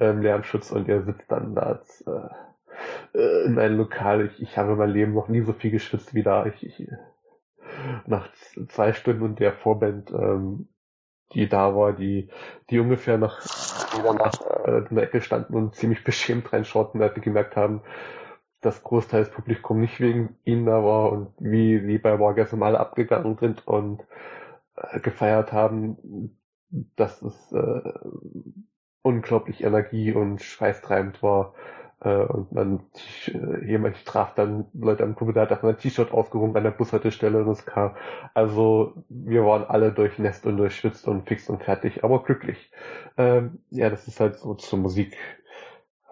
ähm, 0.00 0.22
Lärmschutz 0.22 0.72
und 0.72 0.88
ihr 0.88 1.02
sitzt 1.02 1.30
dann 1.30 1.54
da 1.54 1.62
als, 1.62 2.00
äh, 2.00 3.16
äh 3.16 3.44
in 3.44 3.60
einem 3.60 3.76
Lokal. 3.76 4.26
Ich, 4.26 4.42
ich 4.42 4.58
habe 4.58 4.72
in 4.72 4.78
meinem 4.78 4.94
Leben 4.94 5.14
noch 5.14 5.28
nie 5.28 5.42
so 5.42 5.52
viel 5.52 5.70
geschwitzt 5.70 6.14
wie 6.14 6.24
da. 6.24 6.46
Ich, 6.46 6.66
ich, 6.66 6.88
nach 8.06 8.28
zwei 8.68 8.92
Stunden 8.92 9.22
und 9.22 9.40
der 9.40 9.52
Vorband, 9.52 10.10
ähm, 10.10 10.68
die 11.32 11.48
da 11.48 11.74
war, 11.74 11.92
die, 11.92 12.28
die 12.70 12.78
ungefähr 12.78 13.18
nach 13.18 13.40
jeder 13.96 14.14
Nacht 14.14 14.40
äh, 14.64 14.78
in 14.88 14.94
der 14.94 15.04
Ecke 15.04 15.20
standen 15.20 15.54
und 15.54 15.74
ziemlich 15.74 16.04
beschämt 16.04 16.52
reinschauten, 16.52 17.02
als 17.02 17.14
sie 17.14 17.20
gemerkt 17.20 17.56
haben, 17.56 17.82
dass 18.60 18.82
Großteil 18.82 19.24
des 19.24 19.32
Publikums 19.32 19.80
nicht 19.80 20.00
wegen 20.00 20.36
ihnen 20.44 20.66
da 20.66 20.82
war 20.82 21.12
und 21.12 21.32
wie 21.38 21.78
sie 21.80 21.98
bei 21.98 22.18
Wargasm 22.18 22.62
alle 22.62 22.80
abgegangen 22.80 23.36
sind 23.38 23.66
und 23.66 24.04
äh, 24.76 25.00
gefeiert 25.00 25.52
haben, 25.52 26.36
dass 26.96 27.22
es 27.22 27.52
äh, 27.52 27.92
unglaublich 29.02 29.62
Energie 29.62 30.12
und 30.12 30.42
schweißtreibend 30.42 31.22
war. 31.22 31.54
Äh, 32.00 32.24
und 32.24 32.52
man 32.52 32.80
jemand 33.66 34.04
traf 34.04 34.34
dann 34.34 34.66
Leute 34.72 35.02
am 35.02 35.16
Kumpel, 35.16 35.34
da 35.34 35.48
hat 35.48 35.62
man 35.62 35.74
ein 35.74 35.78
T-Shirt 35.78 36.12
aufgehoben 36.12 36.56
an 36.56 36.62
der 36.62 36.70
Bushaltestelle 36.70 37.42
und 37.42 37.50
es 37.50 37.66
kam. 37.66 37.96
Also 38.34 39.04
wir 39.08 39.44
waren 39.44 39.64
alle 39.64 39.92
durchnässt 39.92 40.46
und 40.46 40.58
durchschwitzt 40.58 41.08
und 41.08 41.28
fix 41.28 41.48
und 41.48 41.64
fertig, 41.64 42.04
aber 42.04 42.22
glücklich. 42.22 42.70
Ähm, 43.16 43.58
ja, 43.70 43.90
das 43.90 44.06
ist 44.06 44.20
halt 44.20 44.38
so 44.38 44.54
zur 44.54 44.78
Musik. 44.78 45.16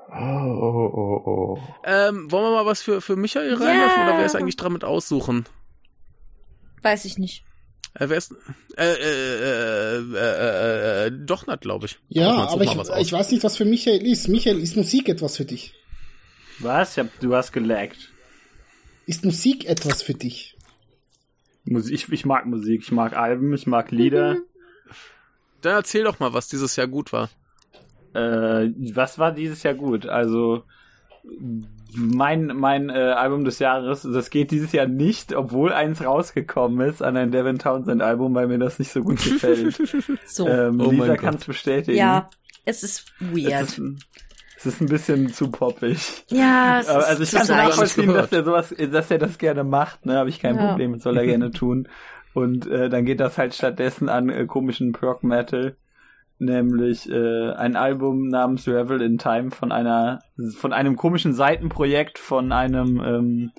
Oh, 0.09 0.12
oh, 0.12 0.90
oh, 0.95 1.31
oh. 1.31 1.59
Ähm, 1.85 2.31
wollen 2.31 2.45
wir 2.45 2.50
mal 2.52 2.66
was 2.66 2.83
für, 2.83 3.00
für 3.00 3.16
Michael 3.16 3.55
reinwerfen 3.55 4.02
oder 4.05 4.19
wer 4.19 4.26
ist 4.26 4.37
eigentlich 4.37 4.57
dran 4.57 4.73
mit 4.73 4.85
aussuchen? 4.85 5.47
Weiß 6.83 7.05
ich 7.05 7.19
nicht. 7.19 7.46
Äh, 7.99 8.11
wer 8.11 8.19
ist, 8.19 8.35
äh, 8.76 8.85
äh, 8.85 8.95
äh, 8.95 9.99
äh, 9.99 10.17
äh, 10.17 11.07
äh, 11.07 11.11
doch 11.11 11.47
nicht, 11.47 11.62
glaube 11.62 11.87
ich. 11.87 11.99
Ja, 12.09 12.49
aber 12.49 12.62
ich, 12.62 12.73
ich 12.73 13.12
weiß 13.12 13.31
nicht, 13.31 13.43
was 13.43 13.57
für 13.57 13.65
Michael 13.65 14.07
ist. 14.07 14.29
Michael, 14.29 14.61
ist 14.61 14.76
Musik 14.76 15.09
etwas 15.09 15.38
für 15.38 15.47
dich? 15.47 15.73
Was? 16.59 16.93
Ich 16.93 16.99
hab, 16.99 17.21
du 17.21 17.35
hast 17.35 17.53
gelaggt. 17.53 18.11
Ist 19.07 19.25
Musik 19.25 19.65
etwas 19.67 20.03
für 20.03 20.15
dich? 20.15 20.57
Musik, 21.65 21.95
ich, 21.95 22.12
ich 22.12 22.26
mag 22.26 22.45
Musik, 22.45 22.83
ich 22.83 22.93
mag 22.93 23.17
Alben, 23.17 23.55
ich 23.55 23.67
mag 23.67 23.91
Lieder. 23.91 24.37
Dann 25.62 25.76
erzähl 25.76 26.05
doch 26.05 26.19
mal, 26.19 26.35
was 26.35 26.49
dieses 26.49 26.76
Jahr 26.76 26.88
gut 26.88 27.12
war. 27.12 27.31
Äh, 28.12 28.73
was 28.93 29.19
war 29.19 29.33
dieses 29.33 29.62
Jahr 29.62 29.75
gut? 29.75 30.07
Also 30.07 30.65
mein 31.95 32.47
mein 32.49 32.90
äh, 32.90 32.92
Album 32.95 33.45
des 33.45 33.59
Jahres, 33.59 34.02
das 34.02 34.30
geht 34.30 34.50
dieses 34.50 34.73
Jahr 34.73 34.87
nicht, 34.87 35.35
obwohl 35.35 35.73
eins 35.73 36.04
rausgekommen 36.04 36.87
ist 36.88 37.02
an 37.02 37.16
ein 37.16 37.30
Devin 37.30 37.59
Townsend 37.59 38.02
Album, 38.02 38.35
weil 38.35 38.49
mir 38.49 38.59
das 38.59 38.78
nicht 38.78 38.92
so 38.92 39.02
gut 39.02 39.23
gefällt. 39.23 39.80
So. 40.26 40.47
ähm, 40.49 40.80
Oh 40.80 40.90
Lisa 40.90 41.16
kann 41.16 41.37
es 41.37 41.45
bestätigen. 41.45 41.97
ja, 41.97 42.28
es 42.64 42.83
ist 42.83 43.12
es 43.21 43.35
weird. 43.35 43.62
ist, 43.62 43.78
ein- 43.78 43.99
es 44.59 44.66
ist 44.66 44.80
ein 44.80 44.87
bisschen 44.88 45.28
zu 45.33 45.50
poppig. 45.50 46.25
ja, 46.28 46.80
es 46.80 46.88
Aber 46.88 47.00
ist 47.00 47.04
also 47.06 47.23
ich 47.23 47.33
kann 47.49 47.56
nachvollziehen, 47.56 48.12
dass 48.14 48.33
er 48.33 48.45
sowas, 48.45 48.75
dass 48.90 49.11
er 49.11 49.18
das 49.18 49.38
gerne 49.38 49.64
macht, 49.64 50.04
ne, 50.06 50.16
habe 50.16 50.28
ich 50.28 50.40
kein 50.40 50.56
Ja. 50.56 50.68
Problem 50.71 50.92
mit, 50.92 51.02
soll 51.02 51.16
er 51.16 51.25
gerne 51.26 51.50
tun. 51.50 51.88
Und 52.35 52.66
äh, 52.66 52.88
dann 52.90 53.04
geht 53.06 53.21
das 53.21 53.38
halt 53.38 53.54
stattdessen 53.54 54.09
an 54.11 54.28
äh, 54.28 54.45
komischen 54.47 54.92
Prog 54.92 55.23
Metal, 55.23 55.76
nämlich 56.38 57.11
äh, 57.11 57.52
ein 57.52 57.76
Album 57.76 58.28
namens 58.28 58.69
Revel 58.69 59.00
in 59.02 59.19
Time 59.19 59.50
von 59.50 59.73
einer 59.73 60.21
von 60.57 60.73
einem 60.73 60.97
komischen 60.97 61.33
Seitenprojekt 61.33 62.19
von 62.19 62.52
einem 62.52 63.00
ähm, 63.05 63.52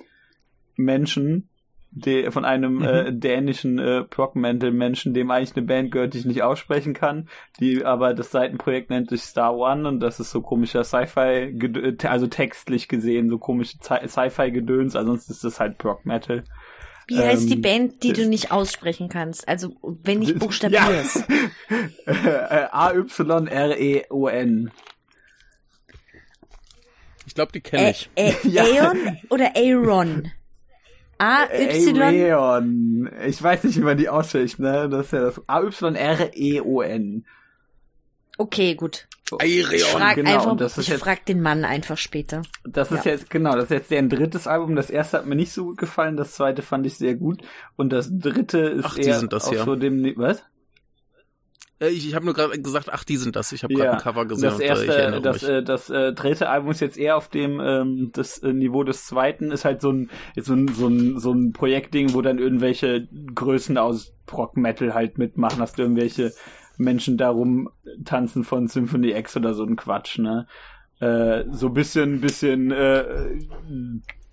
Menschen, 0.76 1.48
de, 1.90 2.30
von 2.30 2.44
einem 2.44 2.82
äh, 2.82 3.12
dänischen 3.12 3.78
äh, 3.78 4.04
Prog 4.04 4.36
Metal 4.36 4.70
Menschen, 4.70 5.14
dem 5.14 5.30
eigentlich 5.30 5.56
eine 5.56 5.66
Band 5.66 5.90
gehört, 5.90 6.14
die 6.14 6.18
ich 6.18 6.24
nicht 6.26 6.42
aussprechen 6.42 6.94
kann, 6.94 7.28
die 7.58 7.84
aber 7.84 8.14
das 8.14 8.30
Seitenprojekt 8.30 8.90
nennt 8.90 9.10
sich 9.10 9.22
Star 9.22 9.56
One 9.56 9.88
und 9.88 10.00
das 10.00 10.20
ist 10.20 10.30
so 10.30 10.40
komischer 10.42 10.84
Sci-Fi, 10.84 11.56
gedö- 11.58 12.06
also 12.06 12.26
textlich 12.26 12.88
gesehen 12.88 13.28
so 13.28 13.38
komische 13.38 13.78
Sci- 13.78 14.06
Sci-Fi-Gedöns, 14.06 14.94
also 14.94 15.12
sonst 15.12 15.30
ist 15.30 15.42
das 15.44 15.58
halt 15.58 15.78
Prog 15.78 16.04
Metal. 16.06 16.44
Wie 17.08 17.18
heißt 17.18 17.48
die 17.48 17.54
ähm, 17.54 17.62
Band, 17.62 18.02
die 18.02 18.12
du 18.12 18.26
nicht 18.28 18.52
aussprechen 18.52 19.08
kannst? 19.08 19.48
Also, 19.48 19.74
wenn 20.04 20.22
ich 20.22 20.28
Das- 20.34 20.38
buchstabier's. 20.38 21.14
Ja. 21.16 21.24
Äh, 22.06 22.68
A-Y-R-E-O-N. 22.72 24.70
Ich 27.26 27.34
glaube, 27.34 27.52
die 27.52 27.60
kenne 27.60 27.90
ich. 27.90 28.08
Ä 28.16 28.34
Ja. 28.48 28.64
Aeon 28.64 29.18
oder 29.30 29.52
Aaron? 29.56 30.30
A-Y. 31.18 32.00
Aeon. 32.00 33.10
Ich 33.26 33.42
weiß 33.42 33.64
nicht, 33.64 33.76
wie 33.76 33.82
man 33.82 33.98
die 33.98 34.08
ausspricht, 34.08 34.58
ne? 34.60 34.88
Das 34.88 35.06
ist 35.06 35.12
ja 35.12 35.20
das 35.22 35.40
A-Y-R-E-O-N. 35.46 37.26
Okay, 38.38 38.74
gut. 38.74 39.06
Aereon. 39.32 39.74
Ich 39.74 39.84
frag 39.84 40.14
genau, 40.14 40.30
einfach, 40.36 40.52
und 40.52 40.60
das 40.62 40.78
ist 40.78 40.84
ich 40.84 40.88
jetzt- 40.88 41.00
frag 41.02 41.26
den 41.26 41.42
Mann 41.42 41.64
einfach 41.66 41.98
später. 41.98 42.40
Das 42.64 42.90
ist 42.90 43.04
Ja. 43.04 43.10
jetzt, 43.12 43.28
genau, 43.28 43.52
das 43.56 43.64
ist 43.64 43.70
jetzt 43.70 43.90
deren 43.90 44.08
drittes 44.08 44.46
Album. 44.46 44.74
Das 44.74 44.88
erste 44.88 45.18
hat 45.18 45.26
mir 45.26 45.34
nicht 45.36 45.52
so 45.52 45.66
gut 45.66 45.76
gefallen, 45.78 46.16
das 46.16 46.32
zweite 46.32 46.62
fand 46.62 46.86
ich 46.86 46.96
sehr 46.96 47.14
gut. 47.14 47.42
Und 47.76 47.92
das 47.92 48.08
dritte 48.10 48.58
ist 48.60 48.84
Ach, 48.86 48.94
die 48.94 49.02
eher 49.02 49.18
sind 49.18 49.34
das, 49.34 49.48
auf 49.48 49.54
ja. 49.54 49.64
so 49.66 49.76
dem, 49.76 50.00
Ni- 50.00 50.14
was? 50.16 50.42
Äh, 51.80 51.88
ich 51.90 52.08
ich 52.08 52.14
habe 52.14 52.24
nur 52.24 52.32
gerade 52.34 52.58
gesagt, 52.60 52.88
ach, 52.90 53.04
die 53.04 53.16
sind 53.18 53.36
das. 53.36 53.52
Ich 53.52 53.62
habe 53.64 53.74
gerade 53.74 53.92
ein 53.92 53.98
Cover 53.98 54.24
gesehen 54.24 54.44
das 54.44 54.54
und 54.54 54.60
äh, 54.62 54.66
erste, 54.66 54.84
ich 54.86 54.90
erinnere 54.92 55.20
das, 55.22 55.42
mich. 55.42 55.50
äh, 55.50 55.62
das 55.62 55.90
äh, 55.90 56.12
dritte 56.14 56.48
Album 56.48 56.70
ist 56.70 56.80
jetzt 56.80 56.96
eher 56.96 57.16
auf 57.16 57.28
dem 57.28 57.60
ähm, 57.60 58.10
das 58.14 58.38
äh, 58.38 58.52
Niveau 58.54 58.82
des 58.82 59.06
zweiten, 59.06 59.50
ist 59.52 59.64
halt 59.66 59.80
so 59.82 59.90
ein 59.92 60.10
jetzt 60.34 60.46
so 60.46 60.54
ein 60.54 60.68
so 60.68 60.88
ein 60.88 61.18
so 61.18 61.32
ein 61.32 61.52
Projektding, 61.52 62.14
wo 62.14 62.22
dann 62.22 62.38
irgendwelche 62.38 63.06
Größen 63.34 63.76
aus 63.78 64.12
Rock 64.32 64.56
Metal 64.56 64.94
halt 64.94 65.18
mitmachen, 65.18 65.60
hast 65.60 65.78
du 65.78 65.82
irgendwelche 65.82 66.32
Menschen 66.78 67.18
darum 67.18 67.70
tanzen 68.04 68.44
von 68.44 68.68
Symphony 68.68 69.10
X 69.12 69.36
oder 69.36 69.52
so 69.54 69.64
ein 69.64 69.76
Quatsch, 69.76 70.18
ne? 70.18 70.46
Äh, 71.00 71.44
so 71.52 71.70
bisschen 71.70 72.20
bisschen 72.20 72.70
äh, 72.70 73.04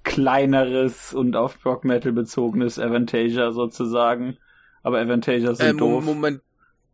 kleineres 0.03 1.13
und 1.13 1.35
auf 1.35 1.63
Rock 1.65 1.83
Metal 1.83 2.11
bezogenes 2.11 2.79
Avantasia 2.79 3.51
sozusagen. 3.51 4.37
Aber 4.83 4.99
Avantasia 4.99 5.53
sind 5.55 5.67
Äh, 5.67 5.73
doof. 5.73 6.05
Moment, 6.05 6.41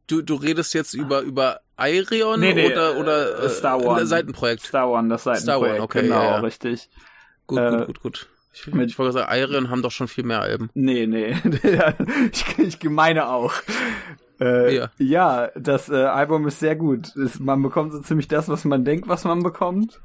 du, 0.07 0.21
du 0.21 0.35
redest 0.35 0.73
jetzt 0.73 0.93
über, 0.93 1.21
über 1.21 1.59
Aereon 1.75 2.39
Nee, 2.39 2.53
nee, 2.53 2.65
oder, 2.67 2.97
oder 2.97 3.43
äh, 3.43 3.49
Star 3.49 3.81
One. 3.83 4.05
Seitenprojekt? 4.05 4.63
Star 4.63 4.89
One, 4.89 5.09
das 5.09 5.21
Star 5.23 5.35
Seitenprojekt, 5.35 5.75
One, 5.75 5.83
okay, 5.83 6.01
genau, 6.03 6.15
ja, 6.15 6.23
ja. 6.31 6.39
richtig. 6.39 6.89
Gut, 7.47 7.59
Äh, 7.59 7.69
gut, 7.71 7.87
gut, 7.87 7.99
gut. 8.01 8.27
Ich, 8.53 8.67
mit- 8.67 8.89
ich 8.91 8.99
wollte 8.99 9.13
sagen, 9.13 9.29
Aereon 9.31 9.69
haben 9.69 9.81
doch 9.81 9.91
schon 9.91 10.07
viel 10.09 10.25
mehr 10.25 10.41
Alben. 10.41 10.69
Nee, 10.73 11.07
nee. 11.07 11.35
ich, 12.31 12.57
ich 12.59 12.83
meine 12.89 13.27
auch. 13.29 13.53
Äh, 14.41 14.75
Ja. 14.75 14.89
ja. 14.97 15.49
das 15.55 15.89
äh, 15.89 15.95
Album 16.03 16.47
ist 16.47 16.59
sehr 16.59 16.75
gut. 16.75 17.15
Es, 17.15 17.39
man 17.39 17.61
bekommt 17.61 17.91
so 17.93 17.99
ziemlich 18.01 18.27
das, 18.27 18.49
was 18.49 18.65
man 18.65 18.83
denkt, 18.83 19.07
was 19.07 19.23
man 19.23 19.43
bekommt. 19.43 20.01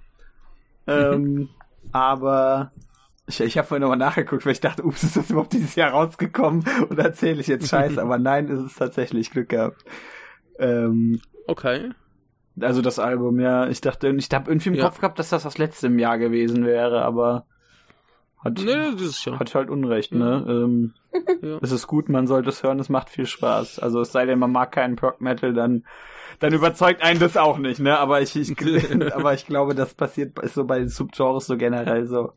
Ähm, 0.87 1.49
aber 1.93 2.71
ich, 3.27 3.41
ich 3.41 3.59
habe 3.59 3.67
vorhin 3.67 3.83
nochmal 3.83 3.97
nachgeguckt, 3.99 4.45
weil 4.47 4.53
ich 4.53 4.61
dachte, 4.61 4.85
ups, 4.85 5.03
ist 5.03 5.17
das 5.17 5.31
überhaupt 5.31 5.53
dieses 5.53 5.75
Jahr 5.75 5.91
rausgekommen? 5.91 6.65
Oder 6.91 7.07
erzähle 7.07 7.41
ich 7.41 7.47
jetzt 7.49 7.69
Scheiße? 7.69 8.01
aber 8.03 8.19
nein, 8.19 8.49
ist 8.49 8.61
es 8.61 8.75
tatsächlich 8.75 9.31
Glück 9.31 9.49
gehabt. 9.49 9.85
Ähm, 10.59 11.21
Okay. 11.49 11.91
also 12.61 12.83
das 12.83 12.99
Album, 12.99 13.39
ja. 13.41 13.69
Ich 13.69 13.81
dachte, 13.81 14.09
ich 14.09 14.29
habe 14.33 14.51
irgendwie 14.51 14.69
im 14.71 14.75
Ja. 14.75 14.85
Kopf 14.85 14.99
gehabt, 15.01 15.19
dass 15.19 15.29
das 15.31 15.47
aus 15.47 15.59
letztem 15.59 15.99
Jahr 15.99 16.19
gewesen 16.19 16.65
wäre, 16.65 17.03
aber 17.03 17.47
hat, 18.45 18.61
Nee, 18.65 18.93
hat 19.39 19.55
halt 19.55 19.71
Unrecht, 19.71 20.13
ne? 20.13 20.45
Ähm, 20.49 20.95
Ja. 21.43 21.59
es 21.63 21.73
ist 21.73 21.87
gut, 21.87 22.09
man 22.09 22.27
sollte 22.27 22.49
es 22.51 22.63
hören, 22.63 22.79
es 22.81 22.89
macht 22.89 23.11
viel 23.11 23.27
Spaß. 23.27 23.79
Also 23.79 24.01
es 24.01 24.13
sei 24.13 24.27
denn, 24.27 24.39
man 24.39 24.53
mag 24.53 24.73
keinen 24.73 24.97
Prog 24.97 25.21
Metal, 25.21 25.53
dann 25.53 25.85
dann 26.39 26.53
überzeugt 26.53 27.03
einen 27.03 27.19
das 27.19 27.37
auch 27.37 27.57
nicht, 27.59 27.81
ne? 27.81 27.99
Aber 27.99 28.21
ich, 28.21 28.37
ich 28.37 28.55
aber 29.15 29.35
ich 29.35 29.47
glaube, 29.47 29.75
das 29.75 29.95
passiert 29.95 30.39
ist 30.41 30.55
so 30.55 30.65
bei 30.65 30.79
den 30.79 30.89
Subgenres 30.89 31.47
so 31.47 31.57
generell 31.57 32.07
so. 32.07 32.33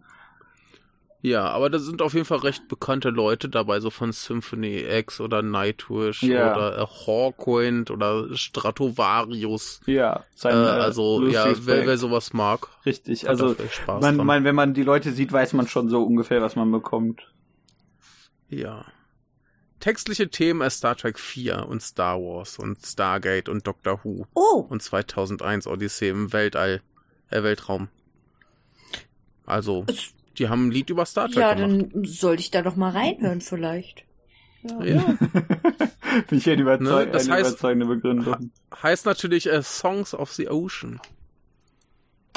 Ja, 1.21 1.50
aber 1.50 1.69
da 1.69 1.79
sind 1.79 2.01
auf 2.01 2.13
jeden 2.13 2.25
Fall 2.25 2.38
recht 2.38 2.69
bekannte 2.69 3.09
Leute 3.09 3.50
dabei, 3.50 3.81
so 3.81 3.89
von 3.89 4.13
Symphony 4.13 4.86
X 4.89 5.19
oder 5.19 5.41
Nightwish 5.41 6.24
Ja. 6.24 6.55
oder 6.55 6.77
äh, 6.77 6.86
Hawkwind 6.86 7.91
oder 7.91 8.33
Stratovarius. 8.36 9.81
Ja, 9.86 10.15
Äh, 10.15 10.21
sein, 10.33 10.55
also, 10.55 11.27
ja, 11.27 11.51
wer, 11.65 11.86
wer 11.86 11.98
sowas 11.98 12.31
mag, 12.31 12.67
richtig. 12.86 13.27
Also 13.27 13.53
man, 14.00 14.15
man, 14.15 14.45
wenn 14.45 14.55
man 14.55 14.74
die 14.74 14.83
Leute 14.83 15.12
sieht, 15.12 15.33
weiß 15.33 15.51
man 15.53 15.67
schon 15.67 15.89
so 15.89 16.03
ungefähr, 16.03 16.41
was 16.41 16.55
man 16.55 16.71
bekommt. 16.71 17.21
Ja. 18.49 18.85
Textliche 19.79 20.29
Themen 20.29 20.61
als 20.61 20.77
Star 20.77 20.95
Trek 20.97 21.17
4 21.17 21.65
und 21.67 21.81
Star 21.81 22.19
Wars 22.19 22.59
und 22.59 22.85
Stargate 22.85 23.47
und 23.47 23.65
Doctor 23.65 24.01
Who 24.03 24.25
Oh, 24.33 24.65
und 24.69 24.81
2001 24.83 25.67
Odyssee 25.67 26.09
im 26.09 26.33
Weltall, 26.33 26.81
äh, 27.29 27.43
Weltraum. 27.43 27.88
Also, 29.45 29.85
die 30.38 30.49
haben 30.49 30.67
ein 30.67 30.71
Lied 30.71 30.89
über 30.89 31.05
Star 31.05 31.27
Trek 31.27 31.38
ja, 31.38 31.53
gemacht. 31.53 31.91
dann 31.93 32.03
sollte 32.05 32.41
ich 32.41 32.51
da 32.51 32.62
doch 32.62 32.75
mal 32.75 32.91
reinhören 32.91 33.41
vielleicht. 33.41 34.03
Ja. 34.63 35.01
Bin 36.27 36.38
ich 36.38 36.49
eine, 36.49 36.62
überzeug 36.62 37.05
Ne, 37.07 37.12
das 37.13 37.25
eine 37.29 37.35
heißt- 37.38 37.47
überzeugende 37.47 37.85
Begründung. 37.85 38.51
Heißt 38.83 39.05
natürlich 39.05 39.47
äh, 39.47 39.63
Songs 39.63 40.13
of 40.13 40.33
the 40.33 40.49
Ocean. 40.49 40.99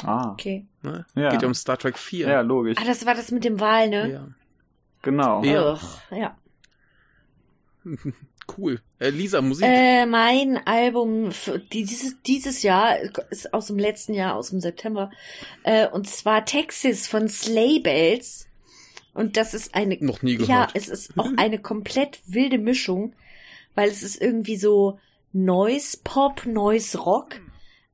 Ah, 0.03 0.31
Okay. 0.31 0.65
Ne? 0.81 1.05
Ja. 1.15 1.29
Geht 1.31 1.41
ja 1.41 1.47
um 1.47 1.53
Star 1.53 1.77
Trek 1.77 1.97
4. 1.97 2.27
ja, 2.29 2.41
logisch. 2.41 2.77
Ah, 2.79 2.85
das 2.85 3.05
war 3.05 3.15
das 3.15 3.31
mit 3.31 3.43
dem 3.43 3.59
Wal, 3.59 3.89
ne? 3.89 4.11
Ja. 4.13 4.27
Genau. 5.03 5.43
Ja. 5.43 5.73
Ugh, 5.73 5.79
ja. 6.11 6.37
Cool. 8.57 8.81
Äh, 8.99 9.09
Lisa, 9.09 9.41
Musik. 9.41 9.65
Äh, 9.65 10.05
mein 10.05 10.57
Album 10.67 11.31
für 11.31 11.59
dieses, 11.59 12.21
dieses 12.23 12.61
Jahr 12.61 12.97
ist 13.29 13.53
aus 13.53 13.67
dem 13.67 13.79
letzten 13.79 14.13
Jahr, 14.13 14.35
aus 14.35 14.49
dem 14.49 14.59
September. 14.59 15.11
Äh, 15.63 15.87
und 15.87 16.09
zwar 16.09 16.43
Texas 16.43 17.07
von 17.07 17.29
Sleigh 17.29 17.79
Bells. 17.81 18.47
Und 19.13 19.37
das 19.37 19.53
ist 19.53 19.73
eine, 19.75 19.97
Noch 20.01 20.23
nie 20.23 20.33
gehört. 20.35 20.49
ja, 20.49 20.67
es 20.73 20.89
ist 20.89 21.17
auch 21.17 21.29
eine 21.37 21.57
komplett 21.59 22.19
wilde 22.25 22.57
Mischung, 22.57 23.13
weil 23.75 23.89
es 23.89 24.03
ist 24.03 24.21
irgendwie 24.21 24.57
so 24.57 24.99
Noise 25.31 25.99
Pop, 26.03 26.45
Noise 26.45 26.97
Rock. 26.97 27.39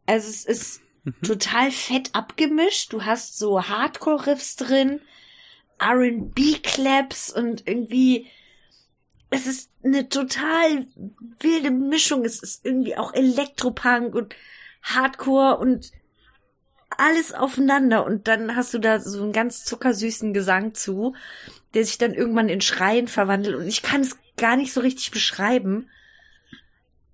Also 0.07 0.29
es 0.29 0.45
ist 0.45 0.81
Mhm. 1.03 1.13
total 1.21 1.71
fett 1.71 2.09
abgemischt. 2.13 2.91
Du 2.91 3.03
hast 3.05 3.37
so 3.37 3.61
Hardcore-Riffs 3.69 4.55
drin, 4.57 4.99
R&B-Claps 5.79 7.31
und 7.31 7.67
irgendwie, 7.67 8.27
es 9.29 9.47
ist 9.47 9.71
eine 9.83 10.09
total 10.09 10.87
wilde 11.39 11.71
Mischung. 11.71 12.25
Es 12.25 12.41
ist 12.41 12.65
irgendwie 12.65 12.97
auch 12.97 13.13
Elektropunk 13.13 14.15
und 14.15 14.35
Hardcore 14.83 15.57
und 15.57 15.91
alles 16.97 17.33
aufeinander. 17.33 18.05
Und 18.05 18.27
dann 18.27 18.55
hast 18.55 18.73
du 18.73 18.79
da 18.79 18.99
so 18.99 19.23
einen 19.23 19.31
ganz 19.31 19.63
zuckersüßen 19.65 20.33
Gesang 20.33 20.73
zu, 20.73 21.15
der 21.73 21.85
sich 21.85 21.97
dann 21.97 22.13
irgendwann 22.13 22.49
in 22.49 22.61
Schreien 22.61 23.07
verwandelt. 23.07 23.55
Und 23.55 23.67
ich 23.67 23.81
kann 23.81 24.01
es 24.01 24.17
gar 24.37 24.57
nicht 24.57 24.73
so 24.73 24.81
richtig 24.81 25.11
beschreiben. 25.11 25.89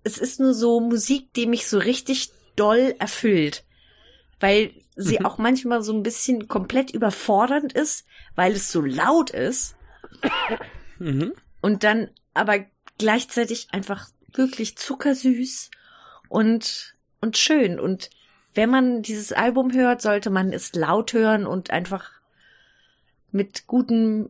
Es 0.04 0.18
ist 0.18 0.40
nur 0.40 0.54
so 0.54 0.80
Musik, 0.80 1.34
die 1.34 1.48
mich 1.48 1.68
so 1.68 1.78
richtig 1.78 2.32
doll 2.56 2.96
erfüllt. 3.00 3.64
Weil 4.40 4.72
sie 4.96 5.20
Mhm. 5.20 5.26
auch 5.26 5.38
manchmal 5.38 5.82
so 5.82 5.94
ein 5.94 6.04
bisschen 6.04 6.48
komplett 6.48 6.92
überfordernd 6.92 7.74
ist, 7.74 8.06
weil 8.36 8.54
es 8.54 8.72
so 8.72 8.82
laut 8.82 9.30
ist. 9.30 9.76
Mhm. 11.00 11.34
Und 11.62 11.84
dann 11.84 12.10
aber 12.34 12.66
gleichzeitig 12.98 13.70
einfach 13.72 14.10
wirklich 14.34 14.78
zuckersüß 14.78 15.72
und, 16.30 16.96
und 17.22 17.38
schön. 17.38 17.80
Und 17.80 18.10
wenn 18.54 18.70
man 18.70 19.02
dieses 19.02 19.34
Album 19.34 19.74
hört, 19.74 20.02
sollte 20.02 20.30
man 20.30 20.54
es 20.54 20.74
laut 20.74 21.14
hören 21.14 21.46
und 21.46 21.72
einfach 21.72 22.12
mit 23.32 23.68
guten 23.68 24.30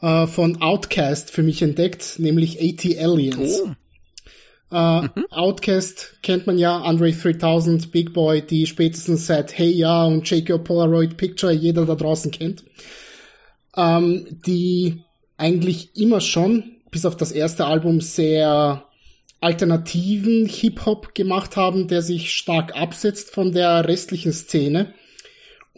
äh, 0.00 0.26
von 0.26 0.60
Outcast 0.60 1.30
für 1.30 1.42
mich 1.42 1.62
entdeckt, 1.62 2.18
nämlich 2.18 2.60
AT 2.60 2.98
Aliens. 2.98 3.62
Oh. 3.64 3.70
Äh, 4.70 5.08
Outcast 5.30 6.16
kennt 6.22 6.46
man 6.46 6.58
ja, 6.58 6.78
Andre 6.78 7.12
3000, 7.12 7.90
Big 7.90 8.12
Boy, 8.12 8.42
die 8.42 8.66
spätestens 8.66 9.26
seit 9.26 9.56
Hey 9.56 9.70
Ja 9.70 10.04
und 10.04 10.28
Shake 10.28 10.50
Your 10.50 10.62
Polaroid 10.62 11.16
Picture 11.16 11.52
jeder 11.52 11.86
da 11.86 11.94
draußen 11.94 12.30
kennt. 12.30 12.64
Ähm, 13.76 14.26
die 14.46 15.02
eigentlich 15.36 15.96
immer 15.96 16.20
schon, 16.20 16.76
bis 16.90 17.06
auf 17.06 17.16
das 17.16 17.32
erste 17.32 17.66
Album, 17.66 18.00
sehr 18.00 18.84
alternativen 19.40 20.46
Hip-Hop 20.46 21.14
gemacht 21.14 21.56
haben, 21.56 21.86
der 21.86 22.02
sich 22.02 22.34
stark 22.34 22.76
absetzt 22.76 23.30
von 23.30 23.52
der 23.52 23.86
restlichen 23.86 24.32
Szene. 24.32 24.92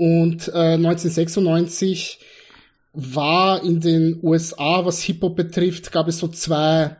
Und 0.00 0.48
äh, 0.48 0.78
1996 0.78 2.20
war 2.94 3.62
in 3.62 3.82
den 3.82 4.18
USA, 4.22 4.86
was 4.86 5.02
Hip-Hop 5.02 5.36
betrifft, 5.36 5.92
gab 5.92 6.08
es 6.08 6.20
so 6.20 6.28
zwei 6.28 6.96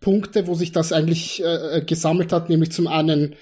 Punkte, 0.00 0.48
wo 0.48 0.54
sich 0.54 0.72
das 0.72 0.92
eigentlich 0.92 1.40
äh, 1.44 1.84
gesammelt 1.86 2.32
hat, 2.32 2.50
nämlich 2.50 2.72
zum 2.72 2.88
einen 2.88 3.36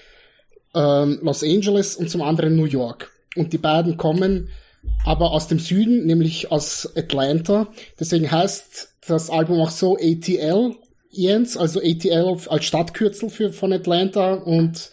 ähm, 0.75 1.17
Los 1.23 1.41
Angeles 1.41 1.95
und 1.95 2.11
zum 2.11 2.21
anderen 2.21 2.55
New 2.55 2.65
York. 2.65 3.11
Und 3.35 3.53
die 3.53 3.57
beiden 3.57 3.97
kommen 3.97 4.49
aber 5.03 5.31
aus 5.31 5.47
dem 5.47 5.57
Süden, 5.57 6.05
nämlich 6.05 6.51
aus 6.51 6.95
Atlanta. 6.95 7.69
Deswegen 7.99 8.29
heißt 8.29 8.93
das 9.07 9.31
Album 9.31 9.61
auch 9.61 9.71
so 9.71 9.97
ATL, 9.97 10.75
Jens, 11.09 11.57
also 11.57 11.79
ATL 11.79 12.37
als 12.49 12.65
Stadtkürzel 12.65 13.31
für, 13.31 13.51
von 13.51 13.73
Atlanta 13.73 14.35
und 14.35 14.91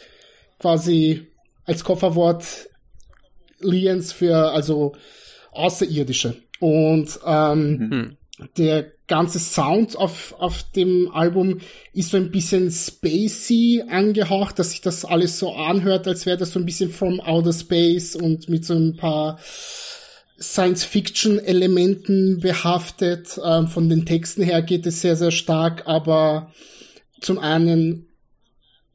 quasi 0.58 1.26
als 1.66 1.84
Kofferwort 1.84 2.69
Liens 3.60 4.12
für, 4.12 4.52
also 4.52 4.92
Außerirdische. 5.52 6.36
Und 6.60 7.18
ähm, 7.24 8.16
der 8.56 8.86
ganze 9.06 9.38
Sound 9.38 9.96
auf, 9.96 10.34
auf 10.38 10.64
dem 10.74 11.10
Album 11.12 11.60
ist 11.92 12.10
so 12.10 12.16
ein 12.16 12.30
bisschen 12.30 12.70
spacey 12.70 13.82
angehaucht, 13.88 14.58
dass 14.58 14.70
sich 14.70 14.80
das 14.80 15.04
alles 15.04 15.38
so 15.38 15.52
anhört, 15.52 16.06
als 16.06 16.26
wäre 16.26 16.36
das 16.36 16.52
so 16.52 16.60
ein 16.60 16.66
bisschen 16.66 16.90
from 16.90 17.20
outer 17.20 17.52
space 17.52 18.14
und 18.14 18.48
mit 18.48 18.64
so 18.64 18.74
ein 18.74 18.96
paar 18.96 19.38
Science-Fiction-Elementen 20.40 22.40
behaftet. 22.40 23.38
Ähm, 23.44 23.68
von 23.68 23.88
den 23.88 24.06
Texten 24.06 24.42
her 24.42 24.62
geht 24.62 24.86
es 24.86 25.00
sehr, 25.00 25.16
sehr 25.16 25.32
stark, 25.32 25.86
aber 25.86 26.52
zum 27.20 27.38
einen 27.38 28.06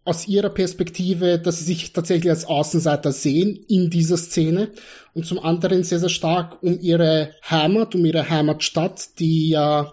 aus 0.05 0.27
ihrer 0.27 0.49
Perspektive, 0.49 1.39
dass 1.39 1.59
sie 1.59 1.65
sich 1.65 1.91
tatsächlich 1.91 2.29
als 2.29 2.45
Außenseiter 2.45 3.11
sehen 3.11 3.59
in 3.67 3.89
dieser 3.89 4.17
Szene 4.17 4.69
und 5.13 5.25
zum 5.25 5.39
anderen 5.39 5.83
sehr, 5.83 5.99
sehr 5.99 6.09
stark 6.09 6.61
um 6.61 6.79
ihre 6.79 7.31
Heimat, 7.49 7.95
um 7.95 8.05
ihre 8.05 8.29
Heimatstadt, 8.29 9.19
die 9.19 9.49
ja 9.49 9.91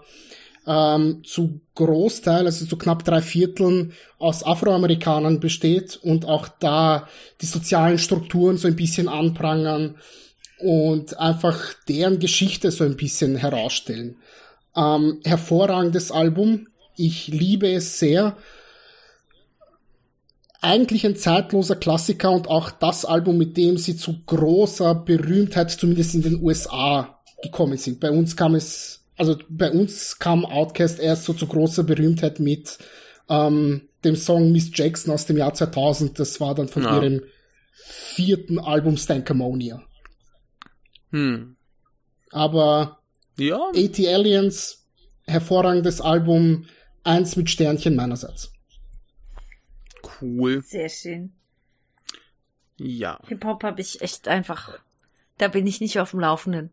ähm, 0.67 1.23
zu 1.25 1.59
Großteil, 1.75 2.45
also 2.45 2.65
zu 2.67 2.77
knapp 2.77 3.03
drei 3.03 3.21
Vierteln 3.21 3.93
aus 4.19 4.45
Afroamerikanern 4.45 5.39
besteht 5.39 5.99
und 6.01 6.25
auch 6.25 6.47
da 6.47 7.09
die 7.41 7.47
sozialen 7.47 7.97
Strukturen 7.97 8.57
so 8.57 8.67
ein 8.67 8.75
bisschen 8.75 9.09
anprangern 9.09 9.95
und 10.59 11.19
einfach 11.19 11.73
deren 11.89 12.19
Geschichte 12.19 12.71
so 12.71 12.83
ein 12.83 12.95
bisschen 12.95 13.35
herausstellen. 13.35 14.17
Ähm, 14.75 15.21
hervorragendes 15.25 16.11
Album. 16.11 16.67
Ich 16.95 17.27
liebe 17.27 17.71
es 17.71 17.97
sehr. 17.97 18.37
Eigentlich 20.63 21.05
ein 21.05 21.17
zeitloser 21.17 21.75
Klassiker 21.75 22.31
und 22.31 22.47
auch 22.47 22.71
das 22.71 23.03
Album, 23.03 23.37
mit 23.37 23.57
dem 23.57 23.77
sie 23.77 23.97
zu 23.97 24.23
großer 24.25 24.95
Berühmtheit, 24.95 25.71
zumindest 25.71 26.15
in 26.15 26.21
den 26.21 26.41
USA, 26.41 27.19
gekommen 27.41 27.77
sind. 27.77 27.99
Bei 27.99 28.09
uns 28.09 28.37
kam 28.37 28.55
es, 28.55 29.03
also 29.17 29.35
bei 29.49 29.69
uns 29.69 30.17
kam 30.19 30.45
Outcast 30.45 30.99
erst 31.01 31.25
so 31.25 31.33
zu 31.33 31.47
großer 31.47 31.83
Berühmtheit 31.83 32.39
mit 32.39 32.77
ähm, 33.27 33.89
dem 34.05 34.15
Song 34.15 34.53
Miss 34.53 34.71
Jackson 34.73 35.13
aus 35.13 35.25
dem 35.25 35.35
Jahr 35.35 35.53
2000. 35.53 36.17
Das 36.17 36.39
war 36.39 36.55
dann 36.55 36.69
von 36.69 36.83
Ja. 36.83 36.95
ihrem 36.95 37.23
vierten 37.73 38.57
Album 38.57 38.95
Stankomonia. 38.95 39.83
Hm. 41.11 41.57
Aber 42.31 42.99
Ja, 43.37 43.59
AT 43.75 43.99
Aliens, 44.07 44.85
hervorragendes 45.25 45.99
Album, 45.99 46.67
eins 47.03 47.35
mit 47.35 47.49
Sternchen 47.49 47.95
meinerseits. 47.97 48.52
Cool. 50.21 50.61
Sehr 50.63 50.89
schön. 50.89 51.33
Ja. 52.77 53.19
Hip-Hop 53.27 53.63
habe 53.63 53.81
ich 53.81 54.01
echt 54.01 54.27
einfach, 54.27 54.79
da 55.37 55.47
bin 55.47 55.65
ich 55.67 55.79
nicht 55.81 55.99
auf 55.99 56.11
dem 56.11 56.19
Laufenden. 56.19 56.71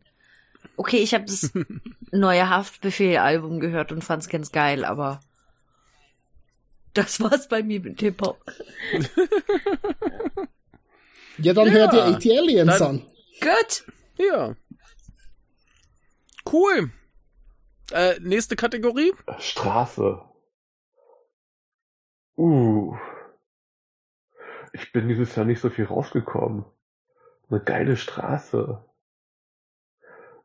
Okay, 0.76 0.98
ich 0.98 1.14
habe 1.14 1.24
das 1.24 1.52
neue 2.10 2.48
Haftbefehl-Album 2.48 3.60
gehört 3.60 3.92
und 3.92 4.02
fand's 4.04 4.28
ganz 4.28 4.50
geil, 4.52 4.84
aber 4.84 5.20
das 6.94 7.20
war's 7.20 7.48
bei 7.48 7.62
mir 7.62 7.80
mit 7.80 8.00
Hip-Hop. 8.00 8.42
Ja, 11.38 11.54
dann 11.54 11.68
Ja, 11.68 11.72
hört 11.72 11.92
ihr 11.94 12.04
AT 12.04 12.26
Aliens 12.26 12.78
dann- 12.78 12.88
an. 13.00 13.06
Gut. 13.40 13.86
Ja. 14.18 14.54
Cool. 16.52 16.90
Äh, 17.92 18.18
nächste 18.20 18.56
Kategorie. 18.56 19.12
Straße. 19.38 20.20
Uh. 22.36 22.94
Ich 24.72 24.92
bin 24.92 25.08
dieses 25.08 25.34
Jahr 25.36 25.46
nicht 25.46 25.60
so 25.60 25.70
viel 25.70 25.86
rausgekommen. 25.86 26.64
Eine 27.48 27.60
geile 27.60 27.96
Straße. 27.96 28.84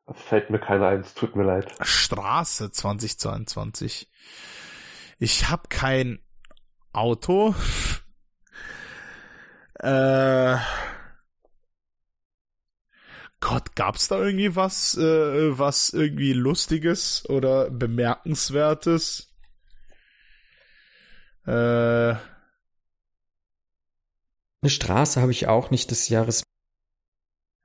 Da 0.07 0.13
fällt 0.13 0.49
mir 0.49 0.59
keiner 0.59 0.87
ein, 0.87 1.01
es 1.01 1.13
tut 1.13 1.35
mir 1.35 1.43
leid. 1.43 1.71
Straße 1.81 2.71
2022. 2.71 4.09
Ich 5.17 5.49
habe 5.49 5.63
kein 5.69 6.19
Auto. 6.93 7.55
äh, 9.79 10.57
Gott, 13.39 13.75
gab's 13.75 14.07
da 14.07 14.19
irgendwie 14.19 14.55
was, 14.55 14.97
äh, 14.97 15.57
was 15.57 15.89
irgendwie 15.89 16.33
lustiges 16.33 17.27
oder 17.29 17.69
bemerkenswertes? 17.69 19.31
Äh, 21.45 22.15
Eine 24.65 24.71
Straße 24.71 25.21
habe 25.21 25.31
ich 25.31 25.47
auch 25.47 25.69
nicht 25.69 25.91
des 25.91 26.09
Jahres. 26.09 26.41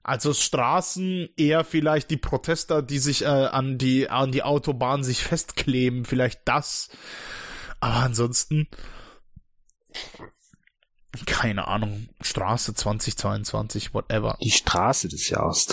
Also 0.02 0.34
Straßen 0.34 1.30
eher 1.34 1.64
vielleicht 1.64 2.10
die 2.10 2.18
Protester, 2.18 2.82
die 2.82 2.98
sich 2.98 3.22
äh, 3.22 3.26
an 3.28 3.78
die 3.78 4.10
an 4.10 4.32
die 4.32 4.42
Autobahn 4.42 5.02
sich 5.02 5.24
festkleben, 5.24 6.04
vielleicht 6.04 6.42
das. 6.44 6.90
Aber 7.80 7.94
ansonsten 7.94 8.68
keine 11.24 11.68
Ahnung, 11.68 12.10
Straße 12.20 12.74
2022, 12.74 13.94
whatever. 13.94 14.36
Die 14.42 14.50
Straße 14.50 15.08
des 15.08 15.30
Jahres 15.30 15.68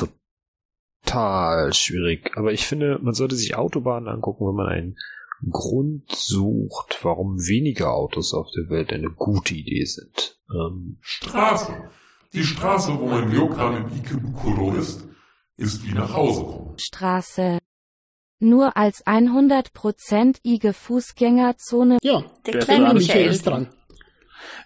total 1.04 1.74
schwierig. 1.74 2.38
Aber 2.38 2.54
ich 2.54 2.66
finde, 2.66 3.00
man 3.02 3.14
sollte 3.14 3.36
sich 3.36 3.58
Autobahnen 3.58 4.08
angucken, 4.08 4.48
wenn 4.48 4.56
man 4.56 4.68
einen 4.68 4.98
Grund 5.50 6.12
sucht, 6.12 7.00
warum 7.04 7.38
weniger 7.38 7.94
Autos 7.94 8.34
auf 8.34 8.48
der 8.56 8.70
Welt 8.70 8.92
eine 8.92 9.10
gute 9.10 9.54
Idee 9.54 9.86
sind. 9.86 10.40
Ähm, 10.54 10.98
Straße. 11.02 11.74
Die 12.34 12.44
Straße, 12.44 13.00
wo 13.00 13.06
mein 13.08 13.30
Ryokan 13.30 13.88
in 13.90 13.98
Ikebukuro 14.00 14.74
ist, 14.74 15.08
ist 15.58 15.86
wie 15.88 15.94
nach 15.94 16.14
Hause 16.14 16.44
kommen. 16.44 16.78
Straße. 16.80 17.60
Nur 18.40 18.78
als 18.78 19.06
100% 19.06 20.40
ige 20.44 20.74
Fußgängerzone. 20.74 21.98
Ja, 22.04 22.24
Der 22.46 22.54
Der 22.54 22.62
kleine 22.62 22.94
Michael. 22.94 23.30
ist 23.30 23.48
dran. 23.48 23.70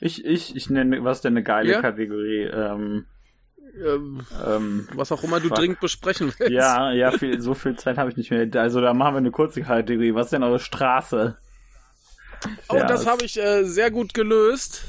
Ich, 0.01 0.25
ich, 0.25 0.55
ich 0.55 0.69
nenne, 0.69 1.03
was 1.03 1.21
denn 1.21 1.33
eine 1.33 1.43
geile 1.43 1.71
Ja? 1.73 1.81
Kategorie? 1.81 2.43
Ähm, 2.43 3.05
Ähm, 3.75 4.21
ähm, 4.45 4.87
was 4.93 5.11
auch 5.11 5.23
immer 5.23 5.39
du 5.39 5.47
Fuck. 5.47 5.57
dringend 5.57 5.79
besprechen 5.79 6.33
willst. 6.37 6.51
ja, 6.51 6.91
ja, 6.91 7.11
viel, 7.11 7.41
so 7.41 7.53
viel 7.53 7.75
Zeit 7.77 7.97
habe 7.97 8.09
ich 8.09 8.17
nicht 8.17 8.31
mehr. 8.31 8.47
Also 8.61 8.81
da 8.81 8.93
machen 8.93 9.13
wir 9.13 9.19
eine 9.19 9.31
kurze 9.31 9.61
Kategorie. 9.61 10.13
Was 10.13 10.27
ist 10.27 10.31
denn 10.33 10.43
eure 10.43 10.59
Straße? 10.59 11.37
Oh, 12.69 12.75
Ja, 12.75 12.85
das 12.85 13.05
habe 13.05 13.23
ich 13.23 13.39
äh, 13.39 13.63
sehr 13.63 13.91
gut 13.91 14.13
gelöst. 14.13 14.83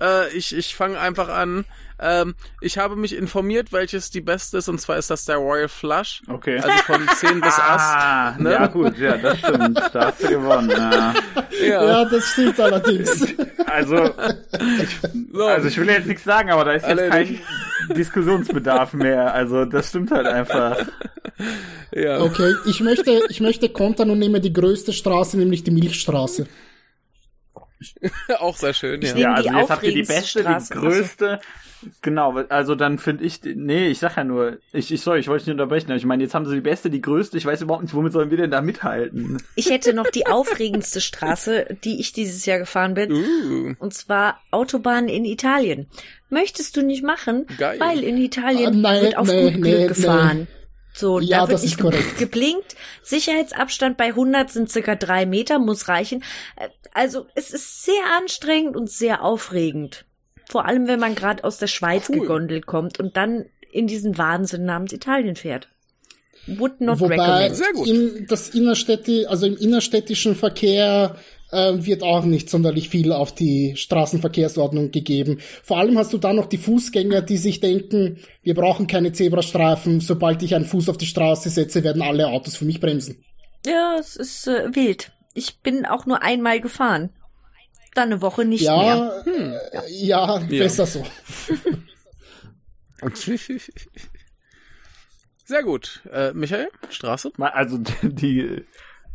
Äh, 0.00 0.28
ich 0.36 0.54
ich 0.54 0.74
fange 0.76 0.98
einfach 1.00 1.28
an. 1.28 1.64
Ähm, 2.00 2.36
ich 2.60 2.78
habe 2.78 2.94
mich 2.94 3.16
informiert, 3.16 3.72
welches 3.72 4.10
die 4.10 4.20
beste 4.20 4.58
ist, 4.58 4.68
und 4.68 4.80
zwar 4.80 4.98
ist 4.98 5.10
das 5.10 5.24
der 5.24 5.36
Royal 5.36 5.66
Flush. 5.68 6.22
Okay. 6.28 6.58
Also 6.60 6.70
von 6.84 7.08
10 7.16 7.40
bis 7.40 7.54
Ast. 7.58 7.96
Ah, 7.96 8.36
ne? 8.38 8.52
ja 8.52 8.66
gut, 8.68 8.96
ja, 8.98 9.16
das 9.16 9.38
stimmt. 9.38 9.80
Da 9.92 10.06
hast 10.06 10.22
du 10.22 10.28
gewonnen. 10.28 10.70
Ja. 10.70 11.14
Ja, 11.60 12.04
das 12.04 12.24
stimmt 12.32 12.60
allerdings. 12.60 13.34
Also, 13.66 14.14
So. 15.32 15.44
also 15.46 15.68
ich 15.68 15.76
will 15.78 15.88
jetzt 15.88 16.06
nichts 16.06 16.22
sagen, 16.24 16.50
aber 16.50 16.64
da 16.64 16.72
ist 16.72 16.86
jetzt 16.86 17.00
Erledigt. 17.00 17.42
kein 17.44 17.67
Diskussionsbedarf 17.96 18.92
mehr. 18.94 19.34
Also 19.34 19.64
das 19.64 19.88
stimmt 19.88 20.10
halt 20.10 20.26
einfach. 20.26 20.76
ja. 21.94 22.20
Okay, 22.20 22.54
ich 22.66 22.80
möchte, 22.80 23.20
ich 23.28 23.40
möchte 23.40 23.68
kontern 23.68 24.10
und 24.10 24.18
nehme 24.18 24.40
die 24.40 24.52
größte 24.52 24.92
Straße, 24.92 25.38
nämlich 25.38 25.64
die 25.64 25.70
Milchstraße. 25.70 26.46
Auch 28.38 28.56
sehr 28.56 28.74
schön, 28.74 29.00
ja. 29.02 29.16
Ja, 29.16 29.34
also 29.34 29.50
jetzt 29.50 29.70
habt 29.70 29.82
ihr 29.84 29.92
die 29.94 30.02
beste, 30.02 30.42
die 30.44 30.74
größte. 30.74 31.40
Genau, 32.02 32.36
also 32.48 32.74
dann 32.74 32.98
finde 32.98 33.22
ich, 33.24 33.40
nee, 33.44 33.86
ich 33.86 34.00
sag 34.00 34.16
ja 34.16 34.24
nur, 34.24 34.58
ich, 34.72 34.92
ich 34.92 35.00
sorry, 35.00 35.20
ich 35.20 35.28
wollte 35.28 35.44
nicht 35.44 35.52
unterbrechen, 35.52 35.86
aber 35.90 35.96
ich 35.96 36.04
meine, 36.04 36.24
jetzt 36.24 36.34
haben 36.34 36.44
sie 36.44 36.56
die 36.56 36.60
beste, 36.60 36.90
die 36.90 37.00
größte, 37.00 37.38
ich 37.38 37.46
weiß 37.46 37.62
überhaupt 37.62 37.84
nicht, 37.84 37.94
womit 37.94 38.12
sollen 38.12 38.30
wir 38.30 38.36
denn 38.36 38.50
da 38.50 38.60
mithalten? 38.60 39.40
Ich 39.54 39.70
hätte 39.70 39.94
noch 39.94 40.10
die 40.10 40.26
aufregendste 40.26 41.00
Straße, 41.00 41.76
die 41.84 42.00
ich 42.00 42.12
dieses 42.12 42.44
Jahr 42.46 42.58
gefahren 42.58 42.94
bin. 42.94 43.12
Uh, 43.12 43.74
Und 43.78 43.94
zwar 43.94 44.40
Autobahnen 44.50 45.08
in 45.08 45.24
Italien. 45.24 45.86
Möchtest 46.30 46.76
du 46.76 46.82
nicht 46.82 47.04
machen, 47.04 47.46
Geil. 47.58 47.78
weil 47.78 48.02
in 48.02 48.18
Italien 48.18 48.74
Ah, 48.84 48.90
nein, 48.90 49.02
wird 49.02 49.16
auf 49.16 49.28
nee, 49.28 49.44
gut 49.44 49.62
Glück 49.62 49.64
nee, 49.78 49.86
gefahren. 49.86 50.48
So, 50.94 51.20
Ja, 51.20 51.42
da 51.42 51.42
wird 51.42 51.52
das 51.54 51.62
ist 51.62 51.70
nicht 51.70 51.80
korrekt. 51.80 52.18
geblinkt. 52.18 52.74
Sicherheitsabstand 53.04 53.96
bei 53.96 54.06
100 54.06 54.50
sind 54.50 54.68
circa 54.68 54.96
drei 54.96 55.26
Meter, 55.26 55.60
muss 55.60 55.86
reichen. 55.86 56.24
Also 56.98 57.26
es 57.36 57.52
ist 57.52 57.84
sehr 57.84 58.02
anstrengend 58.18 58.76
und 58.76 58.90
sehr 58.90 59.22
aufregend. 59.22 60.04
Vor 60.48 60.66
allem, 60.66 60.88
wenn 60.88 60.98
man 60.98 61.14
gerade 61.14 61.44
aus 61.44 61.58
der 61.58 61.68
Schweiz 61.68 62.08
Cool. 62.08 62.18
gegondelt 62.18 62.66
kommt 62.66 62.98
und 62.98 63.16
dann 63.16 63.44
in 63.70 63.86
diesen 63.86 64.18
Wahnsinn 64.18 64.64
namens 64.64 64.92
Italien 64.92 65.36
fährt. 65.36 65.68
Would 66.48 66.80
not 66.80 66.98
Wobei 66.98 67.14
recommend. 67.14 67.54
Sehr 67.56 67.72
gut. 67.72 67.86
in 67.86 68.26
das 68.28 68.48
Innerstädti, 68.48 69.26
also 69.26 69.46
im 69.46 69.56
innerstädtischen 69.56 70.34
Verkehr 70.34 71.14
äh, 71.52 71.74
wird 71.76 72.02
auch 72.02 72.24
nicht 72.24 72.50
sonderlich 72.50 72.88
viel 72.88 73.12
auf 73.12 73.32
die 73.32 73.76
Straßenverkehrsordnung 73.76 74.90
gegeben. 74.90 75.38
Vor 75.62 75.78
allem 75.78 75.96
hast 75.98 76.12
du 76.12 76.18
da 76.18 76.32
noch 76.32 76.46
die 76.46 76.58
Fußgänger, 76.58 77.22
die 77.22 77.36
sich 77.36 77.60
denken, 77.60 78.18
wir 78.42 78.54
brauchen 78.54 78.88
keine 78.88 79.12
Zebrastreifen, 79.12 80.00
sobald 80.00 80.42
ich 80.42 80.56
einen 80.56 80.64
Fuß 80.64 80.88
auf 80.88 80.98
die 80.98 81.06
Straße 81.06 81.48
setze, 81.48 81.84
werden 81.84 82.02
alle 82.02 82.26
Autos 82.26 82.56
für 82.56 82.64
mich 82.64 82.80
bremsen. 82.80 83.22
Ja, 83.64 83.96
es 84.00 84.16
ist 84.16 84.48
äh, 84.48 84.74
wild. 84.74 85.12
Ich 85.38 85.60
bin 85.60 85.86
auch 85.86 86.04
nur 86.04 86.22
einmal 86.22 86.60
gefahren. 86.60 87.10
Dann 87.94 88.10
eine 88.10 88.20
Woche 88.20 88.44
nicht 88.44 88.62
mehr. 88.62 89.22
Ja, 89.24 89.80
äh, 89.82 89.82
ja, 89.88 90.38
besser 90.38 90.84
so. 90.84 91.06
Sehr 95.44 95.62
gut. 95.62 96.02
Äh, 96.12 96.32
Michael, 96.32 96.70
Straße? 96.90 97.30
Also 97.38 97.78
die, 98.02 98.64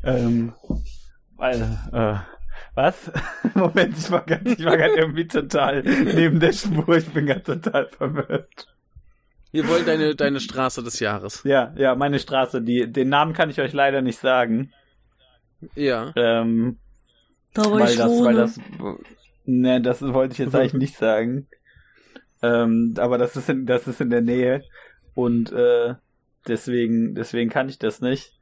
ähm, 0.02 0.54
weil, 1.36 1.62
äh, 1.92 2.16
was? 2.74 3.12
Moment, 3.54 3.98
ich 3.98 4.10
war 4.10 4.26
ganz, 4.26 4.50
ich 4.58 4.64
war 4.64 4.78
gerade 4.78 4.96
irgendwie 4.96 5.28
total 5.28 5.84
neben 5.84 6.40
der 6.40 6.54
Spur, 6.54 6.96
ich 6.96 7.10
bin 7.10 7.26
ganz 7.26 7.44
total 7.44 7.90
verwirrt. 7.90 8.74
Wir 9.52 9.68
wollen 9.68 9.86
deine, 9.86 10.16
deine 10.16 10.40
Straße 10.40 10.82
des 10.84 11.02
Jahres. 11.02 11.44
Ja, 11.44 11.74
ja, 11.76 11.96
meine 11.96 12.18
Straße, 12.18 12.62
die, 12.62 12.90
den 12.90 13.10
Namen 13.10 13.34
kann 13.34 13.50
ich 13.50 13.60
euch 13.60 13.74
leider 13.74 14.02
nicht 14.02 14.20
sagen. 14.20 14.72
Ja. 15.76 16.12
Ähm, 16.16 16.78
Da 17.54 17.66
wo 17.66 17.80
weil 17.80 17.90
ich 17.90 17.98
das, 17.98 18.10
weil 18.10 18.18
wohne. 18.18 18.34
das, 18.36 18.60
ne, 19.46 19.82
das 19.82 20.02
wollte 20.02 20.34
ich 20.34 20.40
jetzt 20.40 20.56
eigentlich 20.56 20.74
nicht 20.74 20.98
sagen. 20.98 21.48
Ähm, 22.42 22.96
aber 22.98 23.18
das 23.18 23.36
ist 23.36 23.50
in, 23.50 23.66
das 23.66 23.88
ist 23.88 24.02
in 24.02 24.10
der 24.10 24.22
Nähe 24.22 24.64
und 25.16 25.52
äh, 25.52 25.96
deswegen, 26.48 27.16
deswegen 27.16 27.50
kann 27.50 27.70
ich 27.70 27.80
das 27.80 28.02
nicht. 28.02 28.34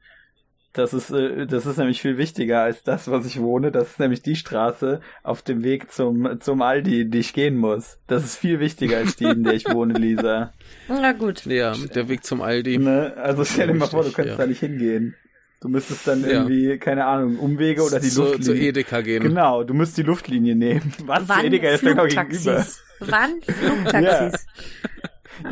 Das 0.72 0.94
ist, 0.94 1.10
äh, 1.10 1.46
das 1.46 1.66
ist 1.66 1.76
nämlich 1.76 2.00
viel 2.00 2.16
wichtiger 2.16 2.62
als 2.62 2.82
das, 2.82 3.10
was 3.10 3.26
ich 3.26 3.40
wohne. 3.40 3.70
Das 3.70 3.90
ist 3.90 4.00
nämlich 4.00 4.22
die 4.22 4.36
Straße 4.36 5.00
auf 5.22 5.42
dem 5.42 5.62
Weg 5.62 5.92
zum, 5.92 6.40
zum 6.40 6.62
Aldi, 6.62 7.10
die 7.10 7.18
ich 7.18 7.34
gehen 7.34 7.56
muss. 7.56 7.98
Das 8.06 8.24
ist 8.24 8.36
viel 8.36 8.58
wichtiger 8.58 8.96
als 8.96 9.16
die, 9.16 9.24
in 9.24 9.44
der 9.44 9.52
ich 9.52 9.68
wohne, 9.68 9.94
Lisa. 9.94 10.52
Na 10.88 11.12
gut. 11.12 11.44
Ja, 11.44 11.74
der 11.94 12.08
Weg 12.08 12.24
zum 12.24 12.40
Aldi. 12.40 12.78
Ne? 12.78 13.14
Also 13.16 13.44
stell 13.44 13.68
dir 13.68 13.74
mal 13.74 13.86
vor, 13.86 14.02
du 14.02 14.12
könntest 14.12 14.38
ja. 14.38 14.44
da 14.44 14.48
nicht 14.48 14.60
hingehen. 14.60 15.14
Du 15.62 15.68
müsstest 15.68 16.06
dann 16.08 16.22
Ja. 16.22 16.28
irgendwie, 16.28 16.76
keine 16.78 17.06
Ahnung, 17.06 17.38
Umwege 17.38 17.82
oder 17.82 18.00
die 18.00 18.08
zu, 18.10 18.22
Luftlinie. 18.24 18.44
zu 18.44 18.54
Edeka 18.54 19.00
gehen. 19.00 19.22
Genau, 19.22 19.62
du 19.62 19.72
musst 19.74 19.96
die 19.96 20.02
Luftlinie 20.02 20.54
nehmen. 20.56 20.92
Was? 21.06 21.22
Wann 21.26 21.44
Edeka 21.46 21.68
ist 21.68 21.82
ja 21.84 21.90
genau 21.92 22.04
gegenüber. 22.06 22.62
Flugtaxis? 22.64 22.82
Wann 23.00 23.40
Flugtaxis? 23.46 24.46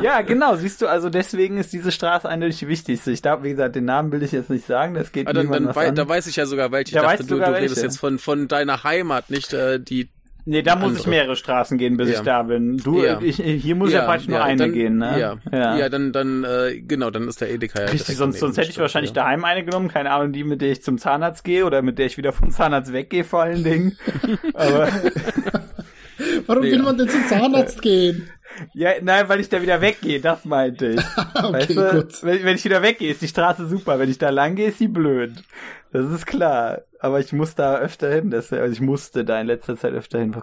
Ja, 0.01 0.21
genau, 0.21 0.55
siehst 0.55 0.81
du, 0.81 0.87
also 0.87 1.09
deswegen 1.09 1.57
ist 1.57 1.73
diese 1.73 1.91
Straße 1.91 2.27
eindeutig 2.29 2.59
die 2.59 2.67
wichtigste. 2.67 3.11
Ich 3.11 3.21
darf, 3.21 3.43
wie 3.43 3.49
gesagt, 3.49 3.75
den 3.75 3.85
Namen 3.85 4.11
will 4.11 4.21
ich 4.23 4.31
jetzt 4.31 4.49
nicht 4.49 4.65
sagen, 4.65 4.93
das 4.93 5.11
geht 5.11 5.27
Ah, 5.27 5.33
dann, 5.33 5.45
niemandem 5.47 5.67
dann 5.67 5.75
was 5.75 5.83
wei 5.83 5.89
an. 5.89 5.95
da 5.95 6.07
weiß 6.07 6.27
ich 6.27 6.35
ja 6.35 6.45
sogar 6.45 6.71
welche. 6.71 6.89
Ich 6.89 6.95
Ja, 6.95 7.01
dachte, 7.01 7.19
weißt 7.19 7.31
du, 7.31 7.35
du 7.37 7.41
redest 7.43 7.75
welche. 7.77 7.81
jetzt 7.87 7.97
von, 7.99 8.19
von 8.19 8.47
deiner 8.47 8.83
Heimat, 8.83 9.29
nicht 9.29 9.53
äh, 9.53 9.79
die. 9.79 10.09
Nee, 10.45 10.61
da 10.63 10.75
muss 10.75 10.85
andere. 10.89 11.01
ich 11.01 11.07
mehrere 11.07 11.35
Straßen 11.35 11.77
gehen, 11.77 11.97
bis 11.97 12.09
Ja. 12.09 12.15
ich 12.15 12.21
da 12.21 12.43
bin. 12.43 12.77
Du, 12.77 13.03
Ja. 13.03 13.19
ich, 13.21 13.35
hier 13.37 13.75
muss 13.75 13.91
ja, 13.91 14.03
praktisch 14.05 14.27
nur 14.27 14.43
eine 14.43 14.57
dann, 14.57 14.73
gehen, 14.73 14.97
ne? 14.97 15.19
Ja, 15.51 15.75
ja. 15.77 15.89
dann, 15.89 16.11
dann, 16.11 16.43
äh, 16.43 16.81
genau, 16.81 17.09
dann 17.11 17.27
ist 17.27 17.41
der 17.41 17.51
Edeka 17.51 17.81
ja 17.81 17.87
Richtig, 17.89 18.17
sonst, 18.17 18.39
sonst 18.39 18.57
hätte 18.57 18.69
ich 18.71 18.79
wahrscheinlich 18.79 19.11
ja. 19.11 19.21
daheim 19.23 19.43
eine 19.45 19.63
genommen, 19.63 19.87
keine 19.87 20.11
Ahnung, 20.11 20.31
die, 20.33 20.43
mit 20.43 20.61
der 20.61 20.71
ich 20.71 20.81
zum 20.81 20.97
Zahnarzt 20.97 21.43
gehe 21.43 21.65
oder 21.65 21.81
mit 21.81 21.99
der 21.99 22.07
ich 22.07 22.17
wieder 22.17 22.31
vom 22.33 22.49
Zahnarzt 22.49 22.91
weggehe, 22.93 23.23
vor 23.23 23.41
allen 23.43 23.63
Dingen. 23.63 23.97
Aber, 24.53 24.87
Warum 26.47 26.63
will 26.63 26.73
Ja. 26.77 26.81
man 26.83 26.97
denn 26.97 27.09
zum 27.09 27.25
Zahnarzt 27.27 27.81
gehen? 27.81 28.29
ja, 28.73 28.91
nein, 29.01 29.27
weil 29.29 29.39
ich 29.39 29.49
da 29.49 29.61
wieder 29.61 29.81
weggehe, 29.81 30.19
das 30.19 30.45
meinte 30.45 30.87
ich. 30.89 30.99
Okay, 31.35 31.53
weißt 31.53 31.69
du, 31.69 31.91
gut. 31.91 32.23
Wenn, 32.23 32.43
wenn 32.43 32.55
ich 32.55 32.65
wieder 32.65 32.81
weggehe, 32.83 33.11
ist 33.11 33.21
die 33.21 33.27
Straße 33.27 33.67
super. 33.67 33.97
Wenn 33.99 34.09
ich 34.09 34.17
da 34.17 34.29
lang 34.29 34.55
gehe, 34.55 34.67
ist 34.69 34.77
sie 34.77 34.87
blöd. 34.87 35.31
Das 35.91 36.09
ist 36.11 36.25
klar. 36.27 36.81
Aber 37.01 37.19
ich 37.19 37.33
muss 37.33 37.55
da 37.55 37.79
öfter 37.79 38.13
hin. 38.13 38.29
Das, 38.29 38.53
also 38.53 38.71
ich 38.71 38.79
musste 38.79 39.25
da 39.25 39.41
in 39.41 39.47
letzter 39.47 39.75
Zeit 39.75 39.93
öfter 39.93 40.19
hin. 40.19 40.35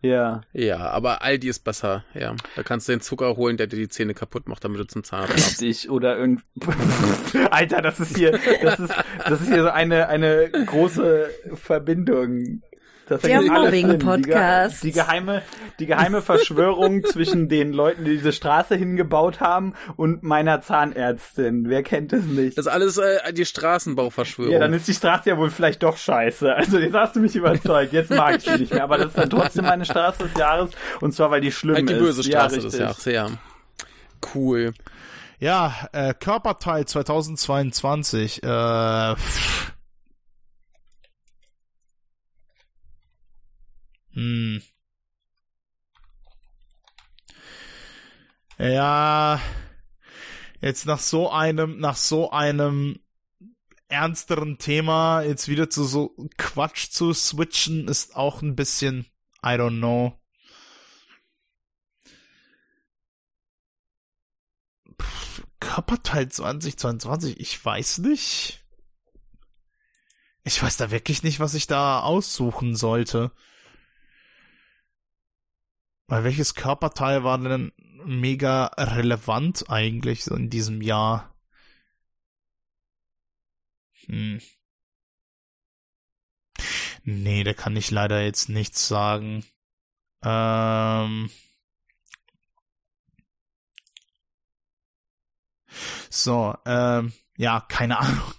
Ja. 0.00 0.40
Ja, 0.54 0.78
aber 0.78 1.22
Aldi 1.22 1.48
ist 1.48 1.60
besser, 1.60 2.04
ja. 2.14 2.34
Da 2.56 2.62
kannst 2.62 2.88
du 2.88 2.92
den 2.92 3.02
Zucker 3.02 3.36
holen, 3.36 3.58
der 3.58 3.66
dir 3.66 3.76
die 3.76 3.88
Zähne 3.90 4.14
kaputt 4.14 4.48
macht, 4.48 4.64
damit 4.64 4.80
du 4.80 4.84
zum 4.84 5.04
Zahnarzt 5.04 5.32
darfst. 5.32 5.62
Richtig. 5.62 5.90
Oder 5.90 6.16
irgend. 6.16 6.42
Alter, 7.50 7.82
das 7.82 8.00
ist 8.00 8.16
hier, 8.16 8.38
das 8.62 8.80
ist, 8.80 8.94
das 9.28 9.40
ist 9.42 9.48
hier 9.48 9.62
so 9.62 9.68
eine, 9.68 10.08
eine 10.08 10.50
große 10.50 11.30
Verbindung. 11.52 12.62
Der 13.08 13.42
Mobbing-Podcast. 13.42 14.82
Die, 14.82 14.88
die 14.88 14.92
geheime, 14.92 15.42
die 15.78 15.86
geheime 15.86 16.22
Verschwörung 16.22 17.04
zwischen 17.10 17.48
den 17.48 17.72
Leuten, 17.72 18.04
die 18.04 18.12
diese 18.12 18.32
Straße 18.32 18.76
hingebaut 18.76 19.40
haben 19.40 19.74
und 19.96 20.22
meiner 20.22 20.62
Zahnärztin. 20.62 21.68
Wer 21.68 21.82
kennt 21.82 22.12
es 22.12 22.24
nicht? 22.24 22.56
Das 22.56 22.66
ist 22.66 22.72
alles 22.72 22.96
äh, 22.96 23.32
die 23.32 23.44
Straßenbauverschwörung. 23.44 24.52
Ja, 24.52 24.58
dann 24.58 24.72
ist 24.72 24.88
die 24.88 24.94
Straße 24.94 25.28
ja 25.28 25.38
wohl 25.38 25.50
vielleicht 25.50 25.82
doch 25.82 25.96
scheiße. 25.96 26.54
Also 26.54 26.78
jetzt 26.78 26.94
hast 26.94 27.16
du 27.16 27.20
mich 27.20 27.36
überzeugt. 27.36 27.92
Jetzt 27.92 28.10
mag 28.10 28.36
ich 28.38 28.44
die 28.44 28.60
nicht 28.60 28.72
mehr. 28.72 28.84
Aber 28.84 28.96
das 28.96 29.08
ist 29.08 29.18
dann 29.18 29.28
trotzdem 29.30 29.64
meine 29.64 29.84
Straße 29.84 30.24
des 30.24 30.38
Jahres. 30.38 30.70
Und 31.00 31.12
zwar, 31.12 31.30
weil 31.30 31.40
die 31.40 31.52
schlimm 31.52 31.76
halt 31.76 31.88
die 31.88 31.94
ist. 31.94 31.98
böse 31.98 32.22
Straße 32.22 32.56
ja, 32.56 32.62
des. 32.62 32.78
Jahres, 32.78 33.04
ja. 33.04 33.26
Cool. 34.34 34.72
Ja, 35.38 35.74
äh, 35.92 36.14
Körperteil 36.14 36.86
2022. 36.86 38.42
Äh, 38.42 39.14
pff. 39.16 39.73
Hm. 44.14 44.62
Ja, 48.58 49.40
jetzt 50.60 50.86
nach 50.86 51.00
so 51.00 51.30
einem, 51.30 51.78
nach 51.78 51.96
so 51.96 52.30
einem 52.30 53.00
ernsteren 53.88 54.58
Thema 54.58 55.22
jetzt 55.22 55.48
wieder 55.48 55.68
zu 55.70 55.84
so 55.84 56.14
Quatsch 56.36 56.90
zu 56.90 57.12
switchen, 57.12 57.88
ist 57.88 58.16
auch 58.16 58.42
ein 58.42 58.56
bisschen, 58.56 59.06
I 59.44 59.56
don't 59.58 59.78
know. 59.78 60.18
Körperteil 65.60 66.28
2022, 66.28 67.40
ich 67.40 67.64
weiß 67.64 67.98
nicht. 67.98 68.64
Ich 70.44 70.62
weiß 70.62 70.76
da 70.76 70.90
wirklich 70.90 71.22
nicht, 71.22 71.40
was 71.40 71.54
ich 71.54 71.66
da 71.66 72.00
aussuchen 72.00 72.76
sollte. 72.76 73.32
Weil 76.06 76.24
welches 76.24 76.54
Körperteil 76.54 77.24
war 77.24 77.38
denn 77.38 77.72
mega 78.04 78.66
relevant 78.76 79.70
eigentlich 79.70 80.24
so 80.24 80.34
in 80.34 80.50
diesem 80.50 80.82
Jahr? 80.82 81.34
Hm. 84.06 84.40
Nee, 87.04 87.44
da 87.44 87.52
kann 87.54 87.76
ich 87.76 87.90
leider 87.90 88.22
jetzt 88.22 88.48
nichts 88.48 88.88
sagen. 88.88 89.44
Ähm. 90.22 91.30
So, 96.10 96.56
ähm, 96.64 97.12
ja, 97.36 97.60
keine 97.60 97.98
Ahnung. 98.00 98.32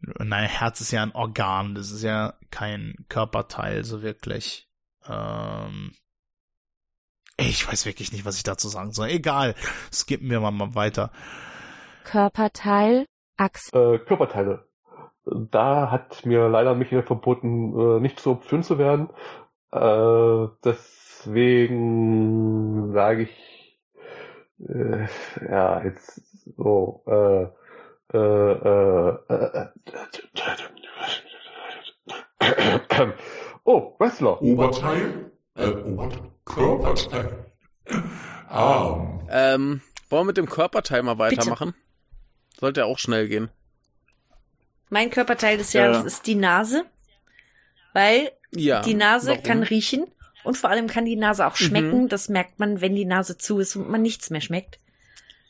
Nein, 0.00 0.48
Herz 0.48 0.80
ist 0.80 0.92
ja 0.92 1.02
ein 1.02 1.12
Organ, 1.12 1.74
das 1.74 1.90
ist 1.90 2.02
ja 2.02 2.34
kein 2.50 2.94
Körperteil, 3.08 3.84
so 3.84 4.02
wirklich. 4.02 4.67
Ähm, 5.08 5.92
ich 7.36 7.66
weiß 7.68 7.86
wirklich 7.86 8.12
nicht, 8.12 8.24
was 8.24 8.36
ich 8.36 8.42
dazu 8.42 8.68
sagen 8.68 8.92
soll. 8.92 9.08
Egal, 9.08 9.54
skippen 9.92 10.28
wir 10.30 10.40
mal, 10.40 10.50
mal 10.50 10.74
weiter. 10.74 11.10
Körperteil, 12.04 13.06
Achse, 13.36 13.70
Äh, 13.76 13.98
Körperteile. 13.98 14.66
Da 15.24 15.90
hat 15.90 16.24
mir 16.26 16.48
leider 16.48 16.74
Michael 16.74 17.02
verboten, 17.02 17.78
äh, 17.78 18.00
nicht 18.00 18.18
zur 18.18 18.32
Option 18.32 18.62
zu 18.62 18.78
werden. 18.78 19.10
Äh, 19.72 20.48
deswegen 20.64 21.72
sage 22.92 23.22
ich, 23.24 23.78
äh, 24.66 25.06
ja, 25.48 25.84
jetzt 25.84 26.22
so, 26.56 27.04
äh, 27.06 27.44
äh, 28.14 28.18
äh, 28.18 29.18
äh, 29.28 29.68
äh, 32.40 33.10
oh, 33.68 33.94
Wrestler. 33.98 34.40
Oberteil? 34.42 35.30
Äh, 35.54 35.66
Oberteil? 35.68 36.30
Körperteil. 36.44 37.44
Arm. 38.48 39.26
Ähm, 39.30 39.80
wollen 40.08 40.22
wir 40.22 40.24
mit 40.24 40.36
dem 40.36 40.48
Körperteil 40.48 41.02
mal 41.02 41.18
weitermachen? 41.18 41.74
Sollte 42.58 42.80
ja 42.80 42.86
auch 42.86 42.98
schnell 42.98 43.28
gehen. 43.28 43.50
Mein 44.90 45.10
Körperteil 45.10 45.58
des 45.58 45.72
Ja. 45.74 45.84
Jahres 45.84 46.04
ist 46.04 46.26
die 46.26 46.34
Nase, 46.34 46.84
weil 47.92 48.32
Ja. 48.52 48.80
die 48.82 48.94
Nase 48.94 49.30
warum? 49.32 49.42
kann 49.42 49.62
riechen 49.62 50.06
und 50.44 50.56
vor 50.56 50.70
allem 50.70 50.86
kann 50.86 51.04
die 51.04 51.16
Nase 51.16 51.46
auch 51.46 51.56
schmecken. 51.56 52.08
Das 52.08 52.28
merkt 52.30 52.58
man, 52.58 52.80
wenn 52.80 52.94
die 52.94 53.04
Nase 53.04 53.36
zu 53.36 53.58
ist 53.58 53.76
und 53.76 53.90
man 53.90 54.00
nichts 54.00 54.30
mehr 54.30 54.40
schmeckt. 54.40 54.80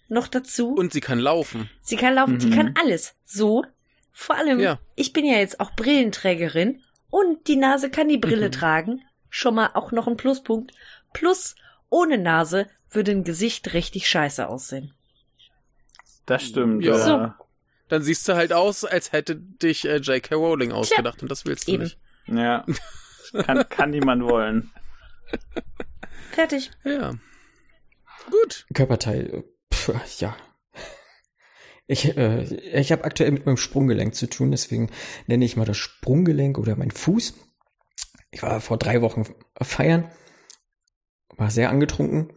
Noch 0.08 0.26
dazu, 0.26 0.74
Und 0.74 0.92
sie 0.92 1.00
kann 1.00 1.18
laufen. 1.20 1.70
sie 1.82 1.96
kann 1.96 2.14
laufen, 2.14 2.38
die 2.38 2.46
Mhm. 2.46 2.54
kann 2.54 2.74
alles. 2.82 3.14
So, 3.24 3.64
vor 4.12 4.36
allem, 4.36 4.58
Ja. 4.58 4.80
ich 4.96 5.12
bin 5.12 5.24
ja 5.24 5.38
jetzt 5.38 5.60
auch 5.60 5.70
Brillenträgerin 5.76 6.82
und 7.10 7.46
die 7.48 7.56
Nase 7.56 7.90
kann 7.90 8.08
die 8.08 8.18
Brille 8.18 8.46
Mhm. 8.48 8.52
tragen. 8.52 9.02
Schon 9.30 9.54
mal 9.54 9.70
auch 9.74 9.92
noch 9.92 10.06
ein 10.06 10.16
Pluspunkt. 10.16 10.72
Plus, 11.12 11.54
ohne 11.90 12.18
Nase 12.18 12.66
würde 12.90 13.12
ein 13.12 13.24
Gesicht 13.24 13.72
richtig 13.74 14.08
scheiße 14.08 14.48
aussehen. 14.48 14.94
Das 16.26 16.42
stimmt. 16.44 16.84
Ja. 16.84 16.98
So. 16.98 17.32
Dann 17.88 18.02
siehst 18.02 18.28
du 18.28 18.34
halt 18.34 18.52
aus, 18.52 18.84
als 18.84 19.12
hätte 19.12 19.36
dich 19.36 19.86
äh, 19.86 19.96
J.K. 19.96 20.34
Rowling 20.34 20.72
ausgedacht 20.72 21.22
und 21.22 21.30
das 21.30 21.46
willst 21.46 21.68
du 21.68 21.72
Eben. 21.72 21.82
nicht. 21.84 21.98
Ja. 22.26 22.64
Kann, 23.44 23.68
kann 23.68 23.90
niemand 23.90 24.22
wollen. 24.24 24.70
Fertig. 26.32 26.70
Ja. 26.84 27.14
Gut. 28.30 28.66
Körperteil, 28.74 29.44
pf, 29.72 30.20
ja. 30.20 30.36
Ich, 31.90 32.16
äh, 32.16 32.42
ich 32.42 32.92
habe 32.92 33.04
aktuell 33.04 33.32
mit 33.32 33.46
meinem 33.46 33.56
Sprunggelenk 33.56 34.14
zu 34.14 34.28
tun, 34.28 34.50
deswegen 34.50 34.90
nenne 35.26 35.44
ich 35.44 35.56
mal 35.56 35.64
das 35.64 35.78
Sprunggelenk 35.78 36.58
oder 36.58 36.76
mein 36.76 36.90
Fuß. 36.90 37.34
Ich 38.30 38.42
war 38.42 38.60
vor 38.60 38.76
drei 38.76 39.00
Wochen 39.00 39.24
feiern, 39.60 40.04
war 41.36 41.50
sehr 41.50 41.70
angetrunken 41.70 42.30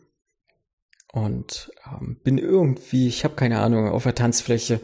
und 1.12 1.70
ähm, 1.86 2.22
bin 2.24 2.38
irgendwie, 2.38 3.10
ich 3.10 3.26
habe 3.26 3.36
keine 3.36 3.60
Ahnung, 3.60 3.90
auf 3.90 4.04
der 4.04 4.16
Tanzfläche 4.16 4.80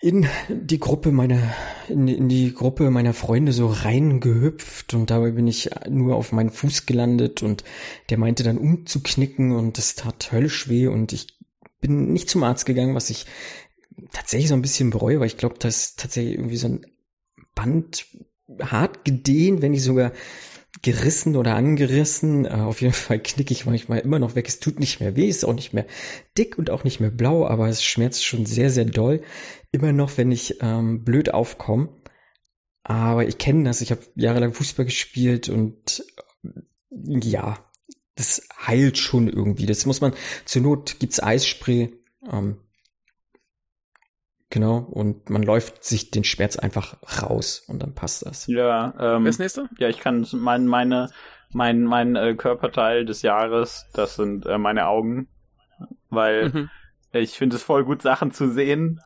in 0.00 0.26
die 0.48 0.80
Gruppe 0.80 1.12
meiner, 1.12 1.54
in, 1.88 2.08
in 2.08 2.28
die 2.28 2.52
Gruppe 2.52 2.90
meiner 2.90 3.14
Freunde 3.14 3.52
so 3.52 3.68
reingehüpft 3.68 4.94
und 4.94 5.10
dabei 5.10 5.30
bin 5.30 5.46
ich 5.46 5.70
nur 5.88 6.16
auf 6.16 6.32
meinen 6.32 6.50
Fuß 6.50 6.86
gelandet 6.86 7.44
und 7.44 7.62
der 8.10 8.18
meinte 8.18 8.42
dann 8.42 8.58
umzuknicken 8.58 9.52
und 9.52 9.78
das 9.78 9.94
tat 9.94 10.32
höllisch 10.32 10.68
weh 10.68 10.88
und 10.88 11.12
ich 11.12 11.38
bin 11.82 12.14
nicht 12.14 12.30
zum 12.30 12.42
Arzt 12.42 12.64
gegangen, 12.64 12.94
was 12.94 13.10
ich 13.10 13.26
tatsächlich 14.12 14.48
so 14.48 14.54
ein 14.54 14.62
bisschen 14.62 14.88
bereue, 14.88 15.20
weil 15.20 15.26
ich 15.26 15.36
glaube, 15.36 15.56
da 15.58 15.68
ist 15.68 16.00
tatsächlich 16.00 16.36
irgendwie 16.38 16.56
so 16.56 16.68
ein 16.68 16.86
Band 17.54 18.06
hart 18.60 19.04
gedehnt, 19.04 19.60
wenn 19.60 19.72
nicht 19.72 19.82
sogar 19.82 20.12
gerissen 20.80 21.36
oder 21.36 21.54
angerissen. 21.54 22.46
Äh, 22.46 22.50
auf 22.50 22.80
jeden 22.80 22.94
Fall 22.94 23.20
knicke 23.22 23.52
ich 23.52 23.66
manchmal 23.66 23.98
immer 23.98 24.18
noch 24.18 24.34
weg. 24.34 24.48
Es 24.48 24.60
tut 24.60 24.80
nicht 24.80 25.00
mehr 25.00 25.16
weh, 25.16 25.28
ist 25.28 25.44
auch 25.44 25.54
nicht 25.54 25.74
mehr 25.74 25.86
dick 26.38 26.56
und 26.58 26.70
auch 26.70 26.84
nicht 26.84 27.00
mehr 27.00 27.10
blau, 27.10 27.46
aber 27.46 27.68
es 27.68 27.84
schmerzt 27.84 28.24
schon 28.24 28.46
sehr, 28.46 28.70
sehr 28.70 28.86
doll. 28.86 29.22
Immer 29.70 29.92
noch, 29.92 30.16
wenn 30.16 30.32
ich 30.32 30.56
ähm, 30.62 31.04
blöd 31.04 31.34
aufkomme. 31.34 31.90
Aber 32.84 33.26
ich 33.26 33.38
kenne 33.38 33.64
das. 33.64 33.80
Ich 33.80 33.90
habe 33.90 34.02
jahrelang 34.16 34.54
Fußball 34.54 34.86
gespielt 34.86 35.48
und 35.48 36.04
ja, 36.90 37.58
das 38.16 38.46
heilt 38.66 38.98
schon 38.98 39.28
irgendwie. 39.28 39.66
Das 39.66 39.86
muss 39.86 40.00
man, 40.00 40.12
zur 40.44 40.62
Not 40.62 40.96
gibt's 41.00 41.22
Eisspray. 41.22 41.92
Ähm, 42.30 42.58
genau, 44.50 44.78
und 44.78 45.30
man 45.30 45.42
läuft 45.42 45.84
sich 45.84 46.10
den 46.10 46.24
Schmerz 46.24 46.56
einfach 46.56 46.96
raus 47.22 47.62
und 47.66 47.82
dann 47.82 47.94
passt 47.94 48.24
das. 48.26 48.46
Ja, 48.46 48.94
ähm, 48.98 49.24
Wer 49.24 49.30
ist 49.30 49.38
nächster? 49.38 49.68
ja, 49.78 49.88
ich 49.88 49.98
kann 49.98 50.26
mein, 50.32 50.66
meine, 50.66 51.08
mein, 51.52 51.84
mein 51.84 52.16
äh, 52.16 52.34
Körperteil 52.34 53.04
des 53.04 53.22
Jahres, 53.22 53.86
das 53.94 54.16
sind 54.16 54.46
äh, 54.46 54.58
meine 54.58 54.86
Augen, 54.86 55.28
weil 56.10 56.48
Mhm. 56.50 56.70
ich 57.12 57.32
finde 57.38 57.56
es 57.56 57.62
voll 57.62 57.84
gut, 57.84 58.02
Sachen 58.02 58.30
zu 58.32 58.50
sehen. 58.50 59.00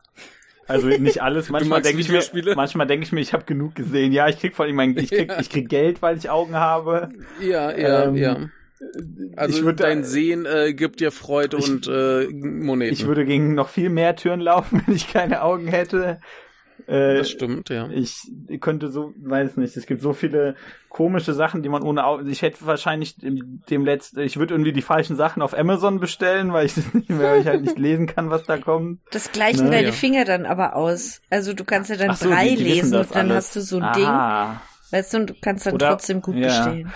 Also 0.67 0.87
nicht 0.87 1.21
alles. 1.21 1.49
Manchmal 1.49 1.81
denke 1.81 2.01
ich 2.01 2.09
mir, 2.09 2.21
manchmal 2.55 2.87
denke 2.87 3.05
ich 3.05 3.13
mir, 3.13 3.21
ich 3.21 3.31
habe 3.33 3.45
genug 3.45 3.73
gesehen. 3.73 4.11
Ja, 4.11 4.27
ich 4.27 4.37
krieg 4.37 4.53
vor 4.53 4.65
allem 4.65 4.75
mein, 4.75 4.97
ich 4.97 5.09
krieg, 5.09 5.29
Ja. 5.31 5.39
ich 5.39 5.49
krieg 5.49 5.69
Geld, 5.69 6.01
weil 6.01 6.17
ich 6.17 6.29
Augen 6.29 6.55
habe. 6.55 7.09
Ja, 7.39 7.71
ja, 7.75 8.03
Ähm, 8.03 8.15
ja. 8.15 8.49
Also 9.35 9.57
ich 9.57 9.63
würde 9.63 9.83
dein 9.83 10.03
Sehen 10.03 10.45
äh, 10.45 10.73
gibt 10.73 10.99
dir 10.99 11.11
Freude 11.11 11.57
Ich- 11.57 11.69
und 11.69 11.87
äh, 11.87 12.27
Moneten. 12.27 12.93
Ich 12.93 13.05
würde 13.07 13.25
gegen 13.25 13.55
noch 13.55 13.69
viel 13.69 13.89
mehr 13.89 14.15
Türen 14.15 14.39
laufen, 14.41 14.81
wenn 14.87 14.95
ich 14.95 15.11
keine 15.11 15.41
Augen 15.41 15.67
hätte. 15.67 16.19
Äh, 16.85 17.17
das 17.17 17.29
stimmt, 17.31 17.69
ja. 17.69 17.89
Ich 17.89 18.21
könnte 18.61 18.89
so, 18.89 19.13
weiß 19.21 19.57
nicht, 19.57 19.75
es 19.75 19.87
gibt 19.87 20.01
so 20.01 20.13
viele 20.13 20.55
komische 20.89 21.33
Sachen, 21.33 21.61
die 21.63 21.69
man 21.69 21.81
ohne 21.83 22.05
Augen. 22.05 22.29
Ich 22.29 22.43
hätte 22.43 22.65
wahrscheinlich 22.65 23.17
dem, 23.17 23.61
dem 23.69 23.83
letzten, 23.83 24.19
ich 24.21 24.37
würde 24.37 24.53
irgendwie 24.53 24.71
die 24.71 24.81
falschen 24.83 25.15
Sachen 25.17 25.41
auf 25.41 25.57
Amazon 25.57 25.99
bestellen, 25.99 26.53
weil 26.53 26.65
ich 26.67 26.75
das 26.75 26.93
nicht 26.93 27.09
mehr, 27.09 27.31
weil 27.31 27.41
ich 27.41 27.47
halt 27.47 27.61
nicht 27.61 27.77
lesen 27.79 28.05
kann, 28.05 28.29
was 28.29 28.43
da 28.43 28.57
kommt. 28.57 29.01
Das 29.11 29.31
gleichen 29.31 29.65
Na, 29.65 29.71
deine 29.71 29.87
ja. 29.87 29.91
Finger 29.93 30.23
dann 30.23 30.45
aber 30.45 30.75
aus. 30.75 31.21
Also 31.29 31.53
du 31.53 31.65
kannst 31.65 31.89
ja 31.89 31.97
dann 31.97 32.11
Ach 32.11 32.17
so, 32.17 32.29
drei 32.29 32.49
die- 32.49 32.55
die 32.57 32.65
wissen 32.65 32.75
lesen 32.75 32.95
und 32.95 33.15
dann 33.15 33.31
alles. 33.31 33.47
hast 33.47 33.55
du 33.55 33.61
so 33.61 33.79
ein 33.79 33.93
Ding. 33.93 34.05
Aha. 34.05 34.61
Weißt 34.91 35.13
du, 35.13 35.17
und 35.17 35.29
du 35.31 35.33
kannst 35.41 35.65
dann 35.65 35.73
Oder- 35.73 35.89
trotzdem 35.89 36.21
gut 36.21 36.35
ja. 36.35 36.47
bestellen. 36.47 36.93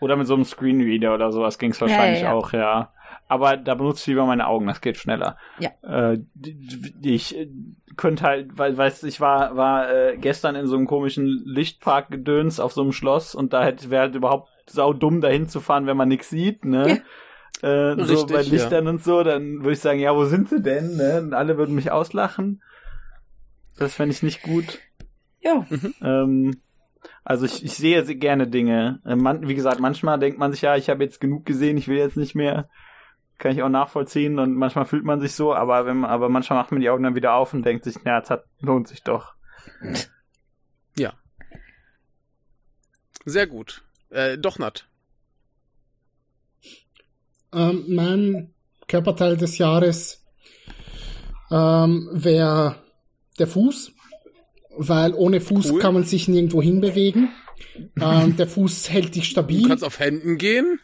Oder 0.00 0.16
mit 0.16 0.26
so 0.26 0.34
einem 0.34 0.44
Screenreader 0.44 1.14
oder 1.14 1.30
sowas 1.32 1.58
ging 1.58 1.70
es 1.72 1.80
wahrscheinlich 1.80 2.22
Ja, 2.22 2.28
ja, 2.28 2.32
ja. 2.32 2.36
auch, 2.36 2.52
ja. 2.52 2.92
Aber 3.28 3.56
da 3.56 3.74
benutze 3.74 4.00
ich 4.00 4.06
lieber 4.08 4.26
meine 4.26 4.46
Augen, 4.48 4.66
das 4.66 4.80
geht 4.80 4.96
schneller. 4.96 5.36
Ja. 5.60 5.70
Äh, 5.82 6.18
ich 7.02 7.36
äh, 7.36 7.48
könnte 7.96 8.24
halt, 8.24 8.58
weil, 8.58 8.76
weißt 8.76 9.02
du, 9.02 9.06
ich 9.06 9.20
war, 9.20 9.56
war 9.56 9.88
äh, 9.92 10.16
gestern 10.16 10.56
in 10.56 10.66
so 10.66 10.76
einem 10.76 10.86
komischen 10.86 11.42
Lichtpark-Gedöns 11.44 12.58
auf 12.58 12.72
so 12.72 12.82
einem 12.82 12.92
Schloss 12.92 13.34
und 13.34 13.52
da 13.52 13.62
hätte 13.62 13.90
wäre 13.90 14.02
halt 14.02 14.14
überhaupt 14.14 14.48
sau 14.68 14.92
dumm 14.92 15.20
dahin 15.20 15.48
zu 15.48 15.60
fahren, 15.60 15.86
wenn 15.86 15.96
man 15.96 16.08
nichts 16.08 16.30
sieht, 16.30 16.64
ne? 16.64 17.02
Äh, 17.62 17.94
so 17.96 18.14
Richtig, 18.14 18.36
bei 18.36 18.42
ja. 18.42 18.50
Lichtern 18.50 18.86
und 18.86 19.04
so, 19.04 19.22
dann 19.22 19.58
würde 19.58 19.72
ich 19.72 19.80
sagen, 19.80 20.00
ja, 20.00 20.14
wo 20.14 20.24
sind 20.24 20.48
sie 20.48 20.62
denn? 20.62 20.96
Ne? 20.96 21.20
Und 21.20 21.34
alle 21.34 21.58
würden 21.58 21.74
mich 21.74 21.90
auslachen. 21.90 22.62
Das 23.78 23.94
fände 23.94 24.14
ich 24.14 24.22
nicht 24.22 24.42
gut. 24.42 24.78
Ja. 25.40 25.66
Ähm, 26.02 26.60
also 27.24 27.46
ich, 27.46 27.64
ich 27.64 27.74
sehe 27.74 28.04
sehr 28.04 28.14
gerne 28.14 28.46
Dinge. 28.46 29.00
Äh, 29.04 29.16
Man, 29.16 29.48
wie 29.48 29.54
gesagt, 29.54 29.80
manchmal 29.80 30.18
denkt 30.18 30.38
man 30.38 30.52
sich, 30.52 30.62
ja, 30.62 30.76
ich 30.76 30.88
habe 30.88 31.04
jetzt 31.04 31.20
genug 31.20 31.44
gesehen, 31.46 31.76
ich 31.76 31.88
will 31.88 31.98
jetzt 31.98 32.16
nicht 32.16 32.34
mehr. 32.34 32.68
Kann 33.38 33.52
ich 33.52 33.62
auch 33.62 33.70
nachvollziehen 33.70 34.38
und 34.38 34.54
manchmal 34.54 34.84
fühlt 34.84 35.04
man 35.04 35.20
sich 35.20 35.32
so, 35.32 35.54
aber 35.54 35.86
wenn 35.86 35.98
man, 35.98 36.10
aber 36.10 36.28
manchmal 36.28 36.58
macht 36.58 36.72
man 36.72 36.80
die 36.80 36.90
Augen 36.90 37.04
dann 37.04 37.14
wieder 37.14 37.34
auf 37.34 37.54
und 37.54 37.64
denkt 37.64 37.84
sich, 37.84 37.96
na, 38.04 38.20
es 38.20 38.28
hat, 38.28 38.44
lohnt 38.60 38.88
sich 38.88 39.02
doch. 39.02 39.34
Sehr 43.24 43.46
gut. 43.46 43.82
Äh, 44.10 44.38
doch 44.38 44.58
nat. 44.58 44.86
Ähm, 47.52 47.84
mein 47.88 48.54
Körperteil 48.88 49.36
des 49.36 49.58
Jahres 49.58 50.24
ähm, 51.50 52.08
wäre 52.12 52.76
der 53.38 53.46
Fuß, 53.46 53.92
weil 54.88 55.14
ohne 55.14 55.40
Fuß 55.40 55.72
Cool. 55.72 55.80
kann 55.80 55.94
man 55.94 56.04
sich 56.04 56.26
nirgendwo 56.28 56.60
hinbewegen. 56.62 57.28
ähm, 58.00 58.36
der 58.36 58.46
Fuß 58.46 58.90
hält 58.90 59.14
dich 59.14 59.24
Du 59.24 59.30
stabil. 59.30 59.68
kannst 59.68 59.84
auf 59.84 59.98
Händen 60.00 60.38
gehen. 60.38 60.78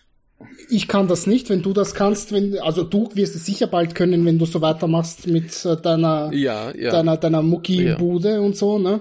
Ich 0.68 0.86
kann 0.86 1.08
das 1.08 1.26
nicht, 1.26 1.48
wenn 1.48 1.62
du 1.62 1.72
das 1.72 1.94
kannst, 1.94 2.30
wenn, 2.32 2.58
also 2.58 2.82
du 2.84 3.08
wirst 3.14 3.34
es 3.34 3.46
sicher 3.46 3.66
bald 3.66 3.94
können, 3.94 4.26
wenn 4.26 4.38
du 4.38 4.44
so 4.44 4.60
weitermachst 4.60 5.26
mit 5.26 5.64
äh, 5.64 5.80
deiner, 5.80 6.30
Ja, 6.34 6.72
ja. 6.76 6.90
deiner, 6.90 7.16
deiner 7.16 7.40
Mucki-Bude 7.42 8.42
und 8.42 8.54
so, 8.54 8.78
ne? 8.78 9.00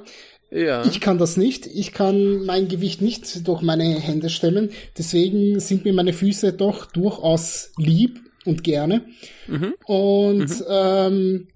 ja. 0.51 0.85
Ich 0.85 1.01
kann 1.01 1.17
das 1.17 1.35
nicht. 1.35 1.67
Ich 1.67 1.91
kann 1.91 2.45
mein 2.45 2.69
Gewicht 2.69 3.01
nicht 3.01 3.45
durch 3.47 3.61
meine 3.61 3.83
Hände 3.99 4.29
stemmen. 4.29 4.69
Deswegen 4.97 5.59
sind 5.59 5.83
mir 5.83 5.91
meine 5.93 6.13
Füße 6.13 6.53
doch 6.53 6.85
durchaus 6.85 7.71
lieb 7.77 8.21
und 8.45 8.63
gerne. 8.63 9.01
Mhm. 9.47 9.73
Und 9.85 10.63
ähm, 10.69 11.47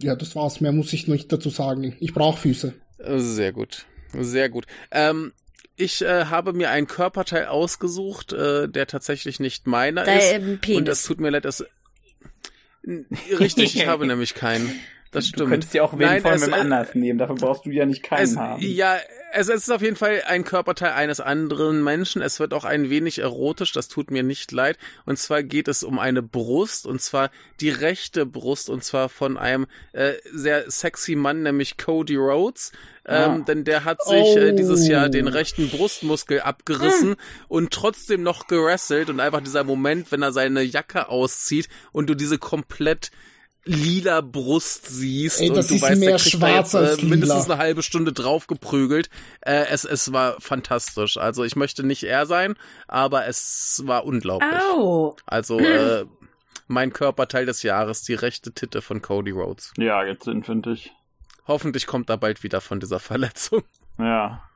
ja, 0.00 0.14
das 0.16 0.34
war's. 0.36 0.60
Mehr 0.60 0.72
muss 0.72 0.92
ich 0.92 1.08
nicht 1.08 1.32
dazu 1.32 1.50
sagen. 1.50 1.96
Ich 2.00 2.14
brauche 2.14 2.40
Füße. 2.40 2.74
Sehr 2.98 3.52
gut. 3.52 3.86
Sehr 4.18 4.48
gut. 4.48 4.66
Ähm, 4.90 5.32
ich 5.76 6.02
äh, 6.02 6.26
habe 6.26 6.52
mir 6.52 6.70
einen 6.70 6.86
Körperteil 6.86 7.46
ausgesucht, 7.46 8.32
äh, 8.32 8.68
der 8.68 8.86
tatsächlich 8.86 9.38
nicht 9.38 9.66
meiner 9.66 10.02
ist. 10.02 10.32
Dein 10.32 10.58
Penis. 10.60 10.78
Und 10.78 10.88
es 10.88 11.02
tut 11.04 11.20
mir 11.20 11.30
leid, 11.30 11.44
dass. 11.44 11.64
Richtig, 13.38 13.76
ich 13.76 13.86
habe 13.86 14.06
nämlich 14.06 14.34
keinen. 14.34 14.72
Das 15.10 15.24
Du 15.24 15.28
stimmt. 15.30 15.50
könntest 15.50 15.74
ja 15.74 15.82
auch 15.82 15.92
wen 15.98 16.06
Nein, 16.06 16.22
von 16.22 16.32
äh, 16.52 16.54
anders 16.54 16.94
nehmen. 16.94 17.18
Dafür 17.18 17.36
brauchst 17.36 17.64
du 17.66 17.70
ja 17.70 17.86
nicht 17.86 18.02
keinen 18.02 18.22
Es, 18.24 18.36
haben. 18.36 18.62
ja, 18.62 18.96
es, 19.32 19.48
es 19.48 19.62
ist 19.62 19.70
auf 19.70 19.82
jeden 19.82 19.96
Fall 19.96 20.22
ein 20.26 20.44
Körperteil 20.44 20.92
eines 20.92 21.20
anderen 21.20 21.82
Menschen. 21.84 22.22
Es 22.22 22.40
wird 22.40 22.54
auch 22.54 22.64
ein 22.64 22.88
wenig 22.90 23.18
erotisch, 23.18 23.72
das 23.72 23.88
tut 23.88 24.10
mir 24.10 24.22
nicht 24.22 24.52
leid. 24.52 24.78
Und 25.06 25.18
zwar 25.18 25.42
geht 25.42 25.68
es 25.68 25.82
um 25.82 25.98
eine 25.98 26.22
Brust, 26.22 26.86
und 26.86 27.00
zwar 27.02 27.30
die 27.60 27.70
rechte 27.70 28.26
Brust, 28.26 28.70
und 28.70 28.84
zwar 28.84 29.08
von 29.08 29.36
einem 29.36 29.66
äh, 29.92 30.12
sehr 30.32 30.70
sexy 30.70 31.14
Mann, 31.14 31.42
nämlich 31.42 31.76
Cody 31.76 32.16
Rhodes. 32.16 32.72
Ähm, 33.10 33.30
Ah. 33.30 33.38
denn 33.46 33.64
der 33.64 33.84
hat 33.84 34.02
sich 34.04 34.36
äh, 34.36 34.50
Oh. 34.52 34.56
dieses 34.56 34.86
Jahr 34.86 35.08
den 35.08 35.28
rechten 35.28 35.70
Brustmuskel 35.70 36.40
abgerissen 36.42 37.16
und 37.48 37.72
trotzdem 37.72 38.22
noch 38.22 38.48
gerasselt. 38.48 39.08
Und 39.08 39.20
einfach 39.20 39.40
dieser 39.40 39.64
Moment, 39.64 40.12
wenn 40.12 40.20
er 40.20 40.32
seine 40.32 40.60
Jacke 40.62 41.08
auszieht 41.08 41.68
und 41.92 42.10
du 42.10 42.14
diese 42.14 42.36
komplett 42.36 43.10
lila 43.68 44.20
Brust 44.22 44.86
siehst 44.86 45.40
Ey, 45.40 45.50
und 45.50 45.56
das 45.56 45.68
du 45.68 45.74
ist 45.76 45.82
weißt, 45.82 46.00
mehr 46.00 46.10
der 46.10 46.18
kriegt 46.18 46.34
da 46.34 46.38
schwarz 46.38 46.72
jetzt, 46.72 46.74
äh, 46.74 46.86
als 46.86 46.96
lila. 47.02 47.10
mindestens 47.10 47.50
eine 47.50 47.58
halbe 47.58 47.82
Stunde 47.82 48.12
drauf 48.12 48.46
geprügelt. 48.46 49.10
Äh, 49.40 49.66
es, 49.70 49.84
es 49.84 50.12
war 50.12 50.40
fantastisch. 50.40 51.16
Also 51.18 51.44
ich 51.44 51.54
möchte 51.56 51.84
nicht 51.84 52.02
er 52.04 52.26
sein, 52.26 52.56
aber 52.86 53.26
es 53.26 53.82
war 53.86 54.04
unglaublich. 54.04 54.50
Au. 54.72 55.16
Also 55.26 55.58
äh, 55.60 56.06
mein 56.66 56.92
Körperteil 56.92 57.46
des 57.46 57.62
Jahres, 57.62 58.02
die 58.02 58.14
rechte 58.14 58.52
Titte 58.52 58.82
von 58.82 59.02
Cody 59.02 59.30
Rhodes. 59.30 59.72
Ja, 59.76 60.04
jetzt 60.04 60.24
sind, 60.24 60.46
finde 60.46 60.72
ich. 60.72 60.92
Hoffentlich 61.46 61.86
kommt 61.86 62.10
er 62.10 62.18
bald 62.18 62.42
wieder 62.42 62.60
von 62.60 62.80
dieser 62.80 63.00
Verletzung. 63.00 63.62
Ja. 63.98 64.48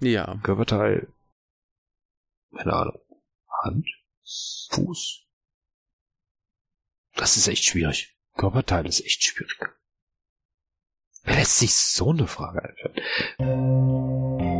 Ja. 0.00 0.36
Körperteil. 0.42 1.08
Keine 2.56 2.72
Ahnung. 2.72 2.98
Hand? 3.62 3.86
Fuß? 4.70 5.22
Das 7.14 7.36
ist 7.36 7.48
echt 7.48 7.64
schwierig. 7.64 8.11
Körperteil 8.34 8.86
ist 8.86 9.04
echt 9.04 9.24
schwierig. 9.24 9.58
Wer 11.24 11.36
lässt 11.36 11.58
sich 11.58 11.74
so 11.74 12.10
eine 12.10 12.26
Frage 12.26 12.62
einfallen? 12.62 14.51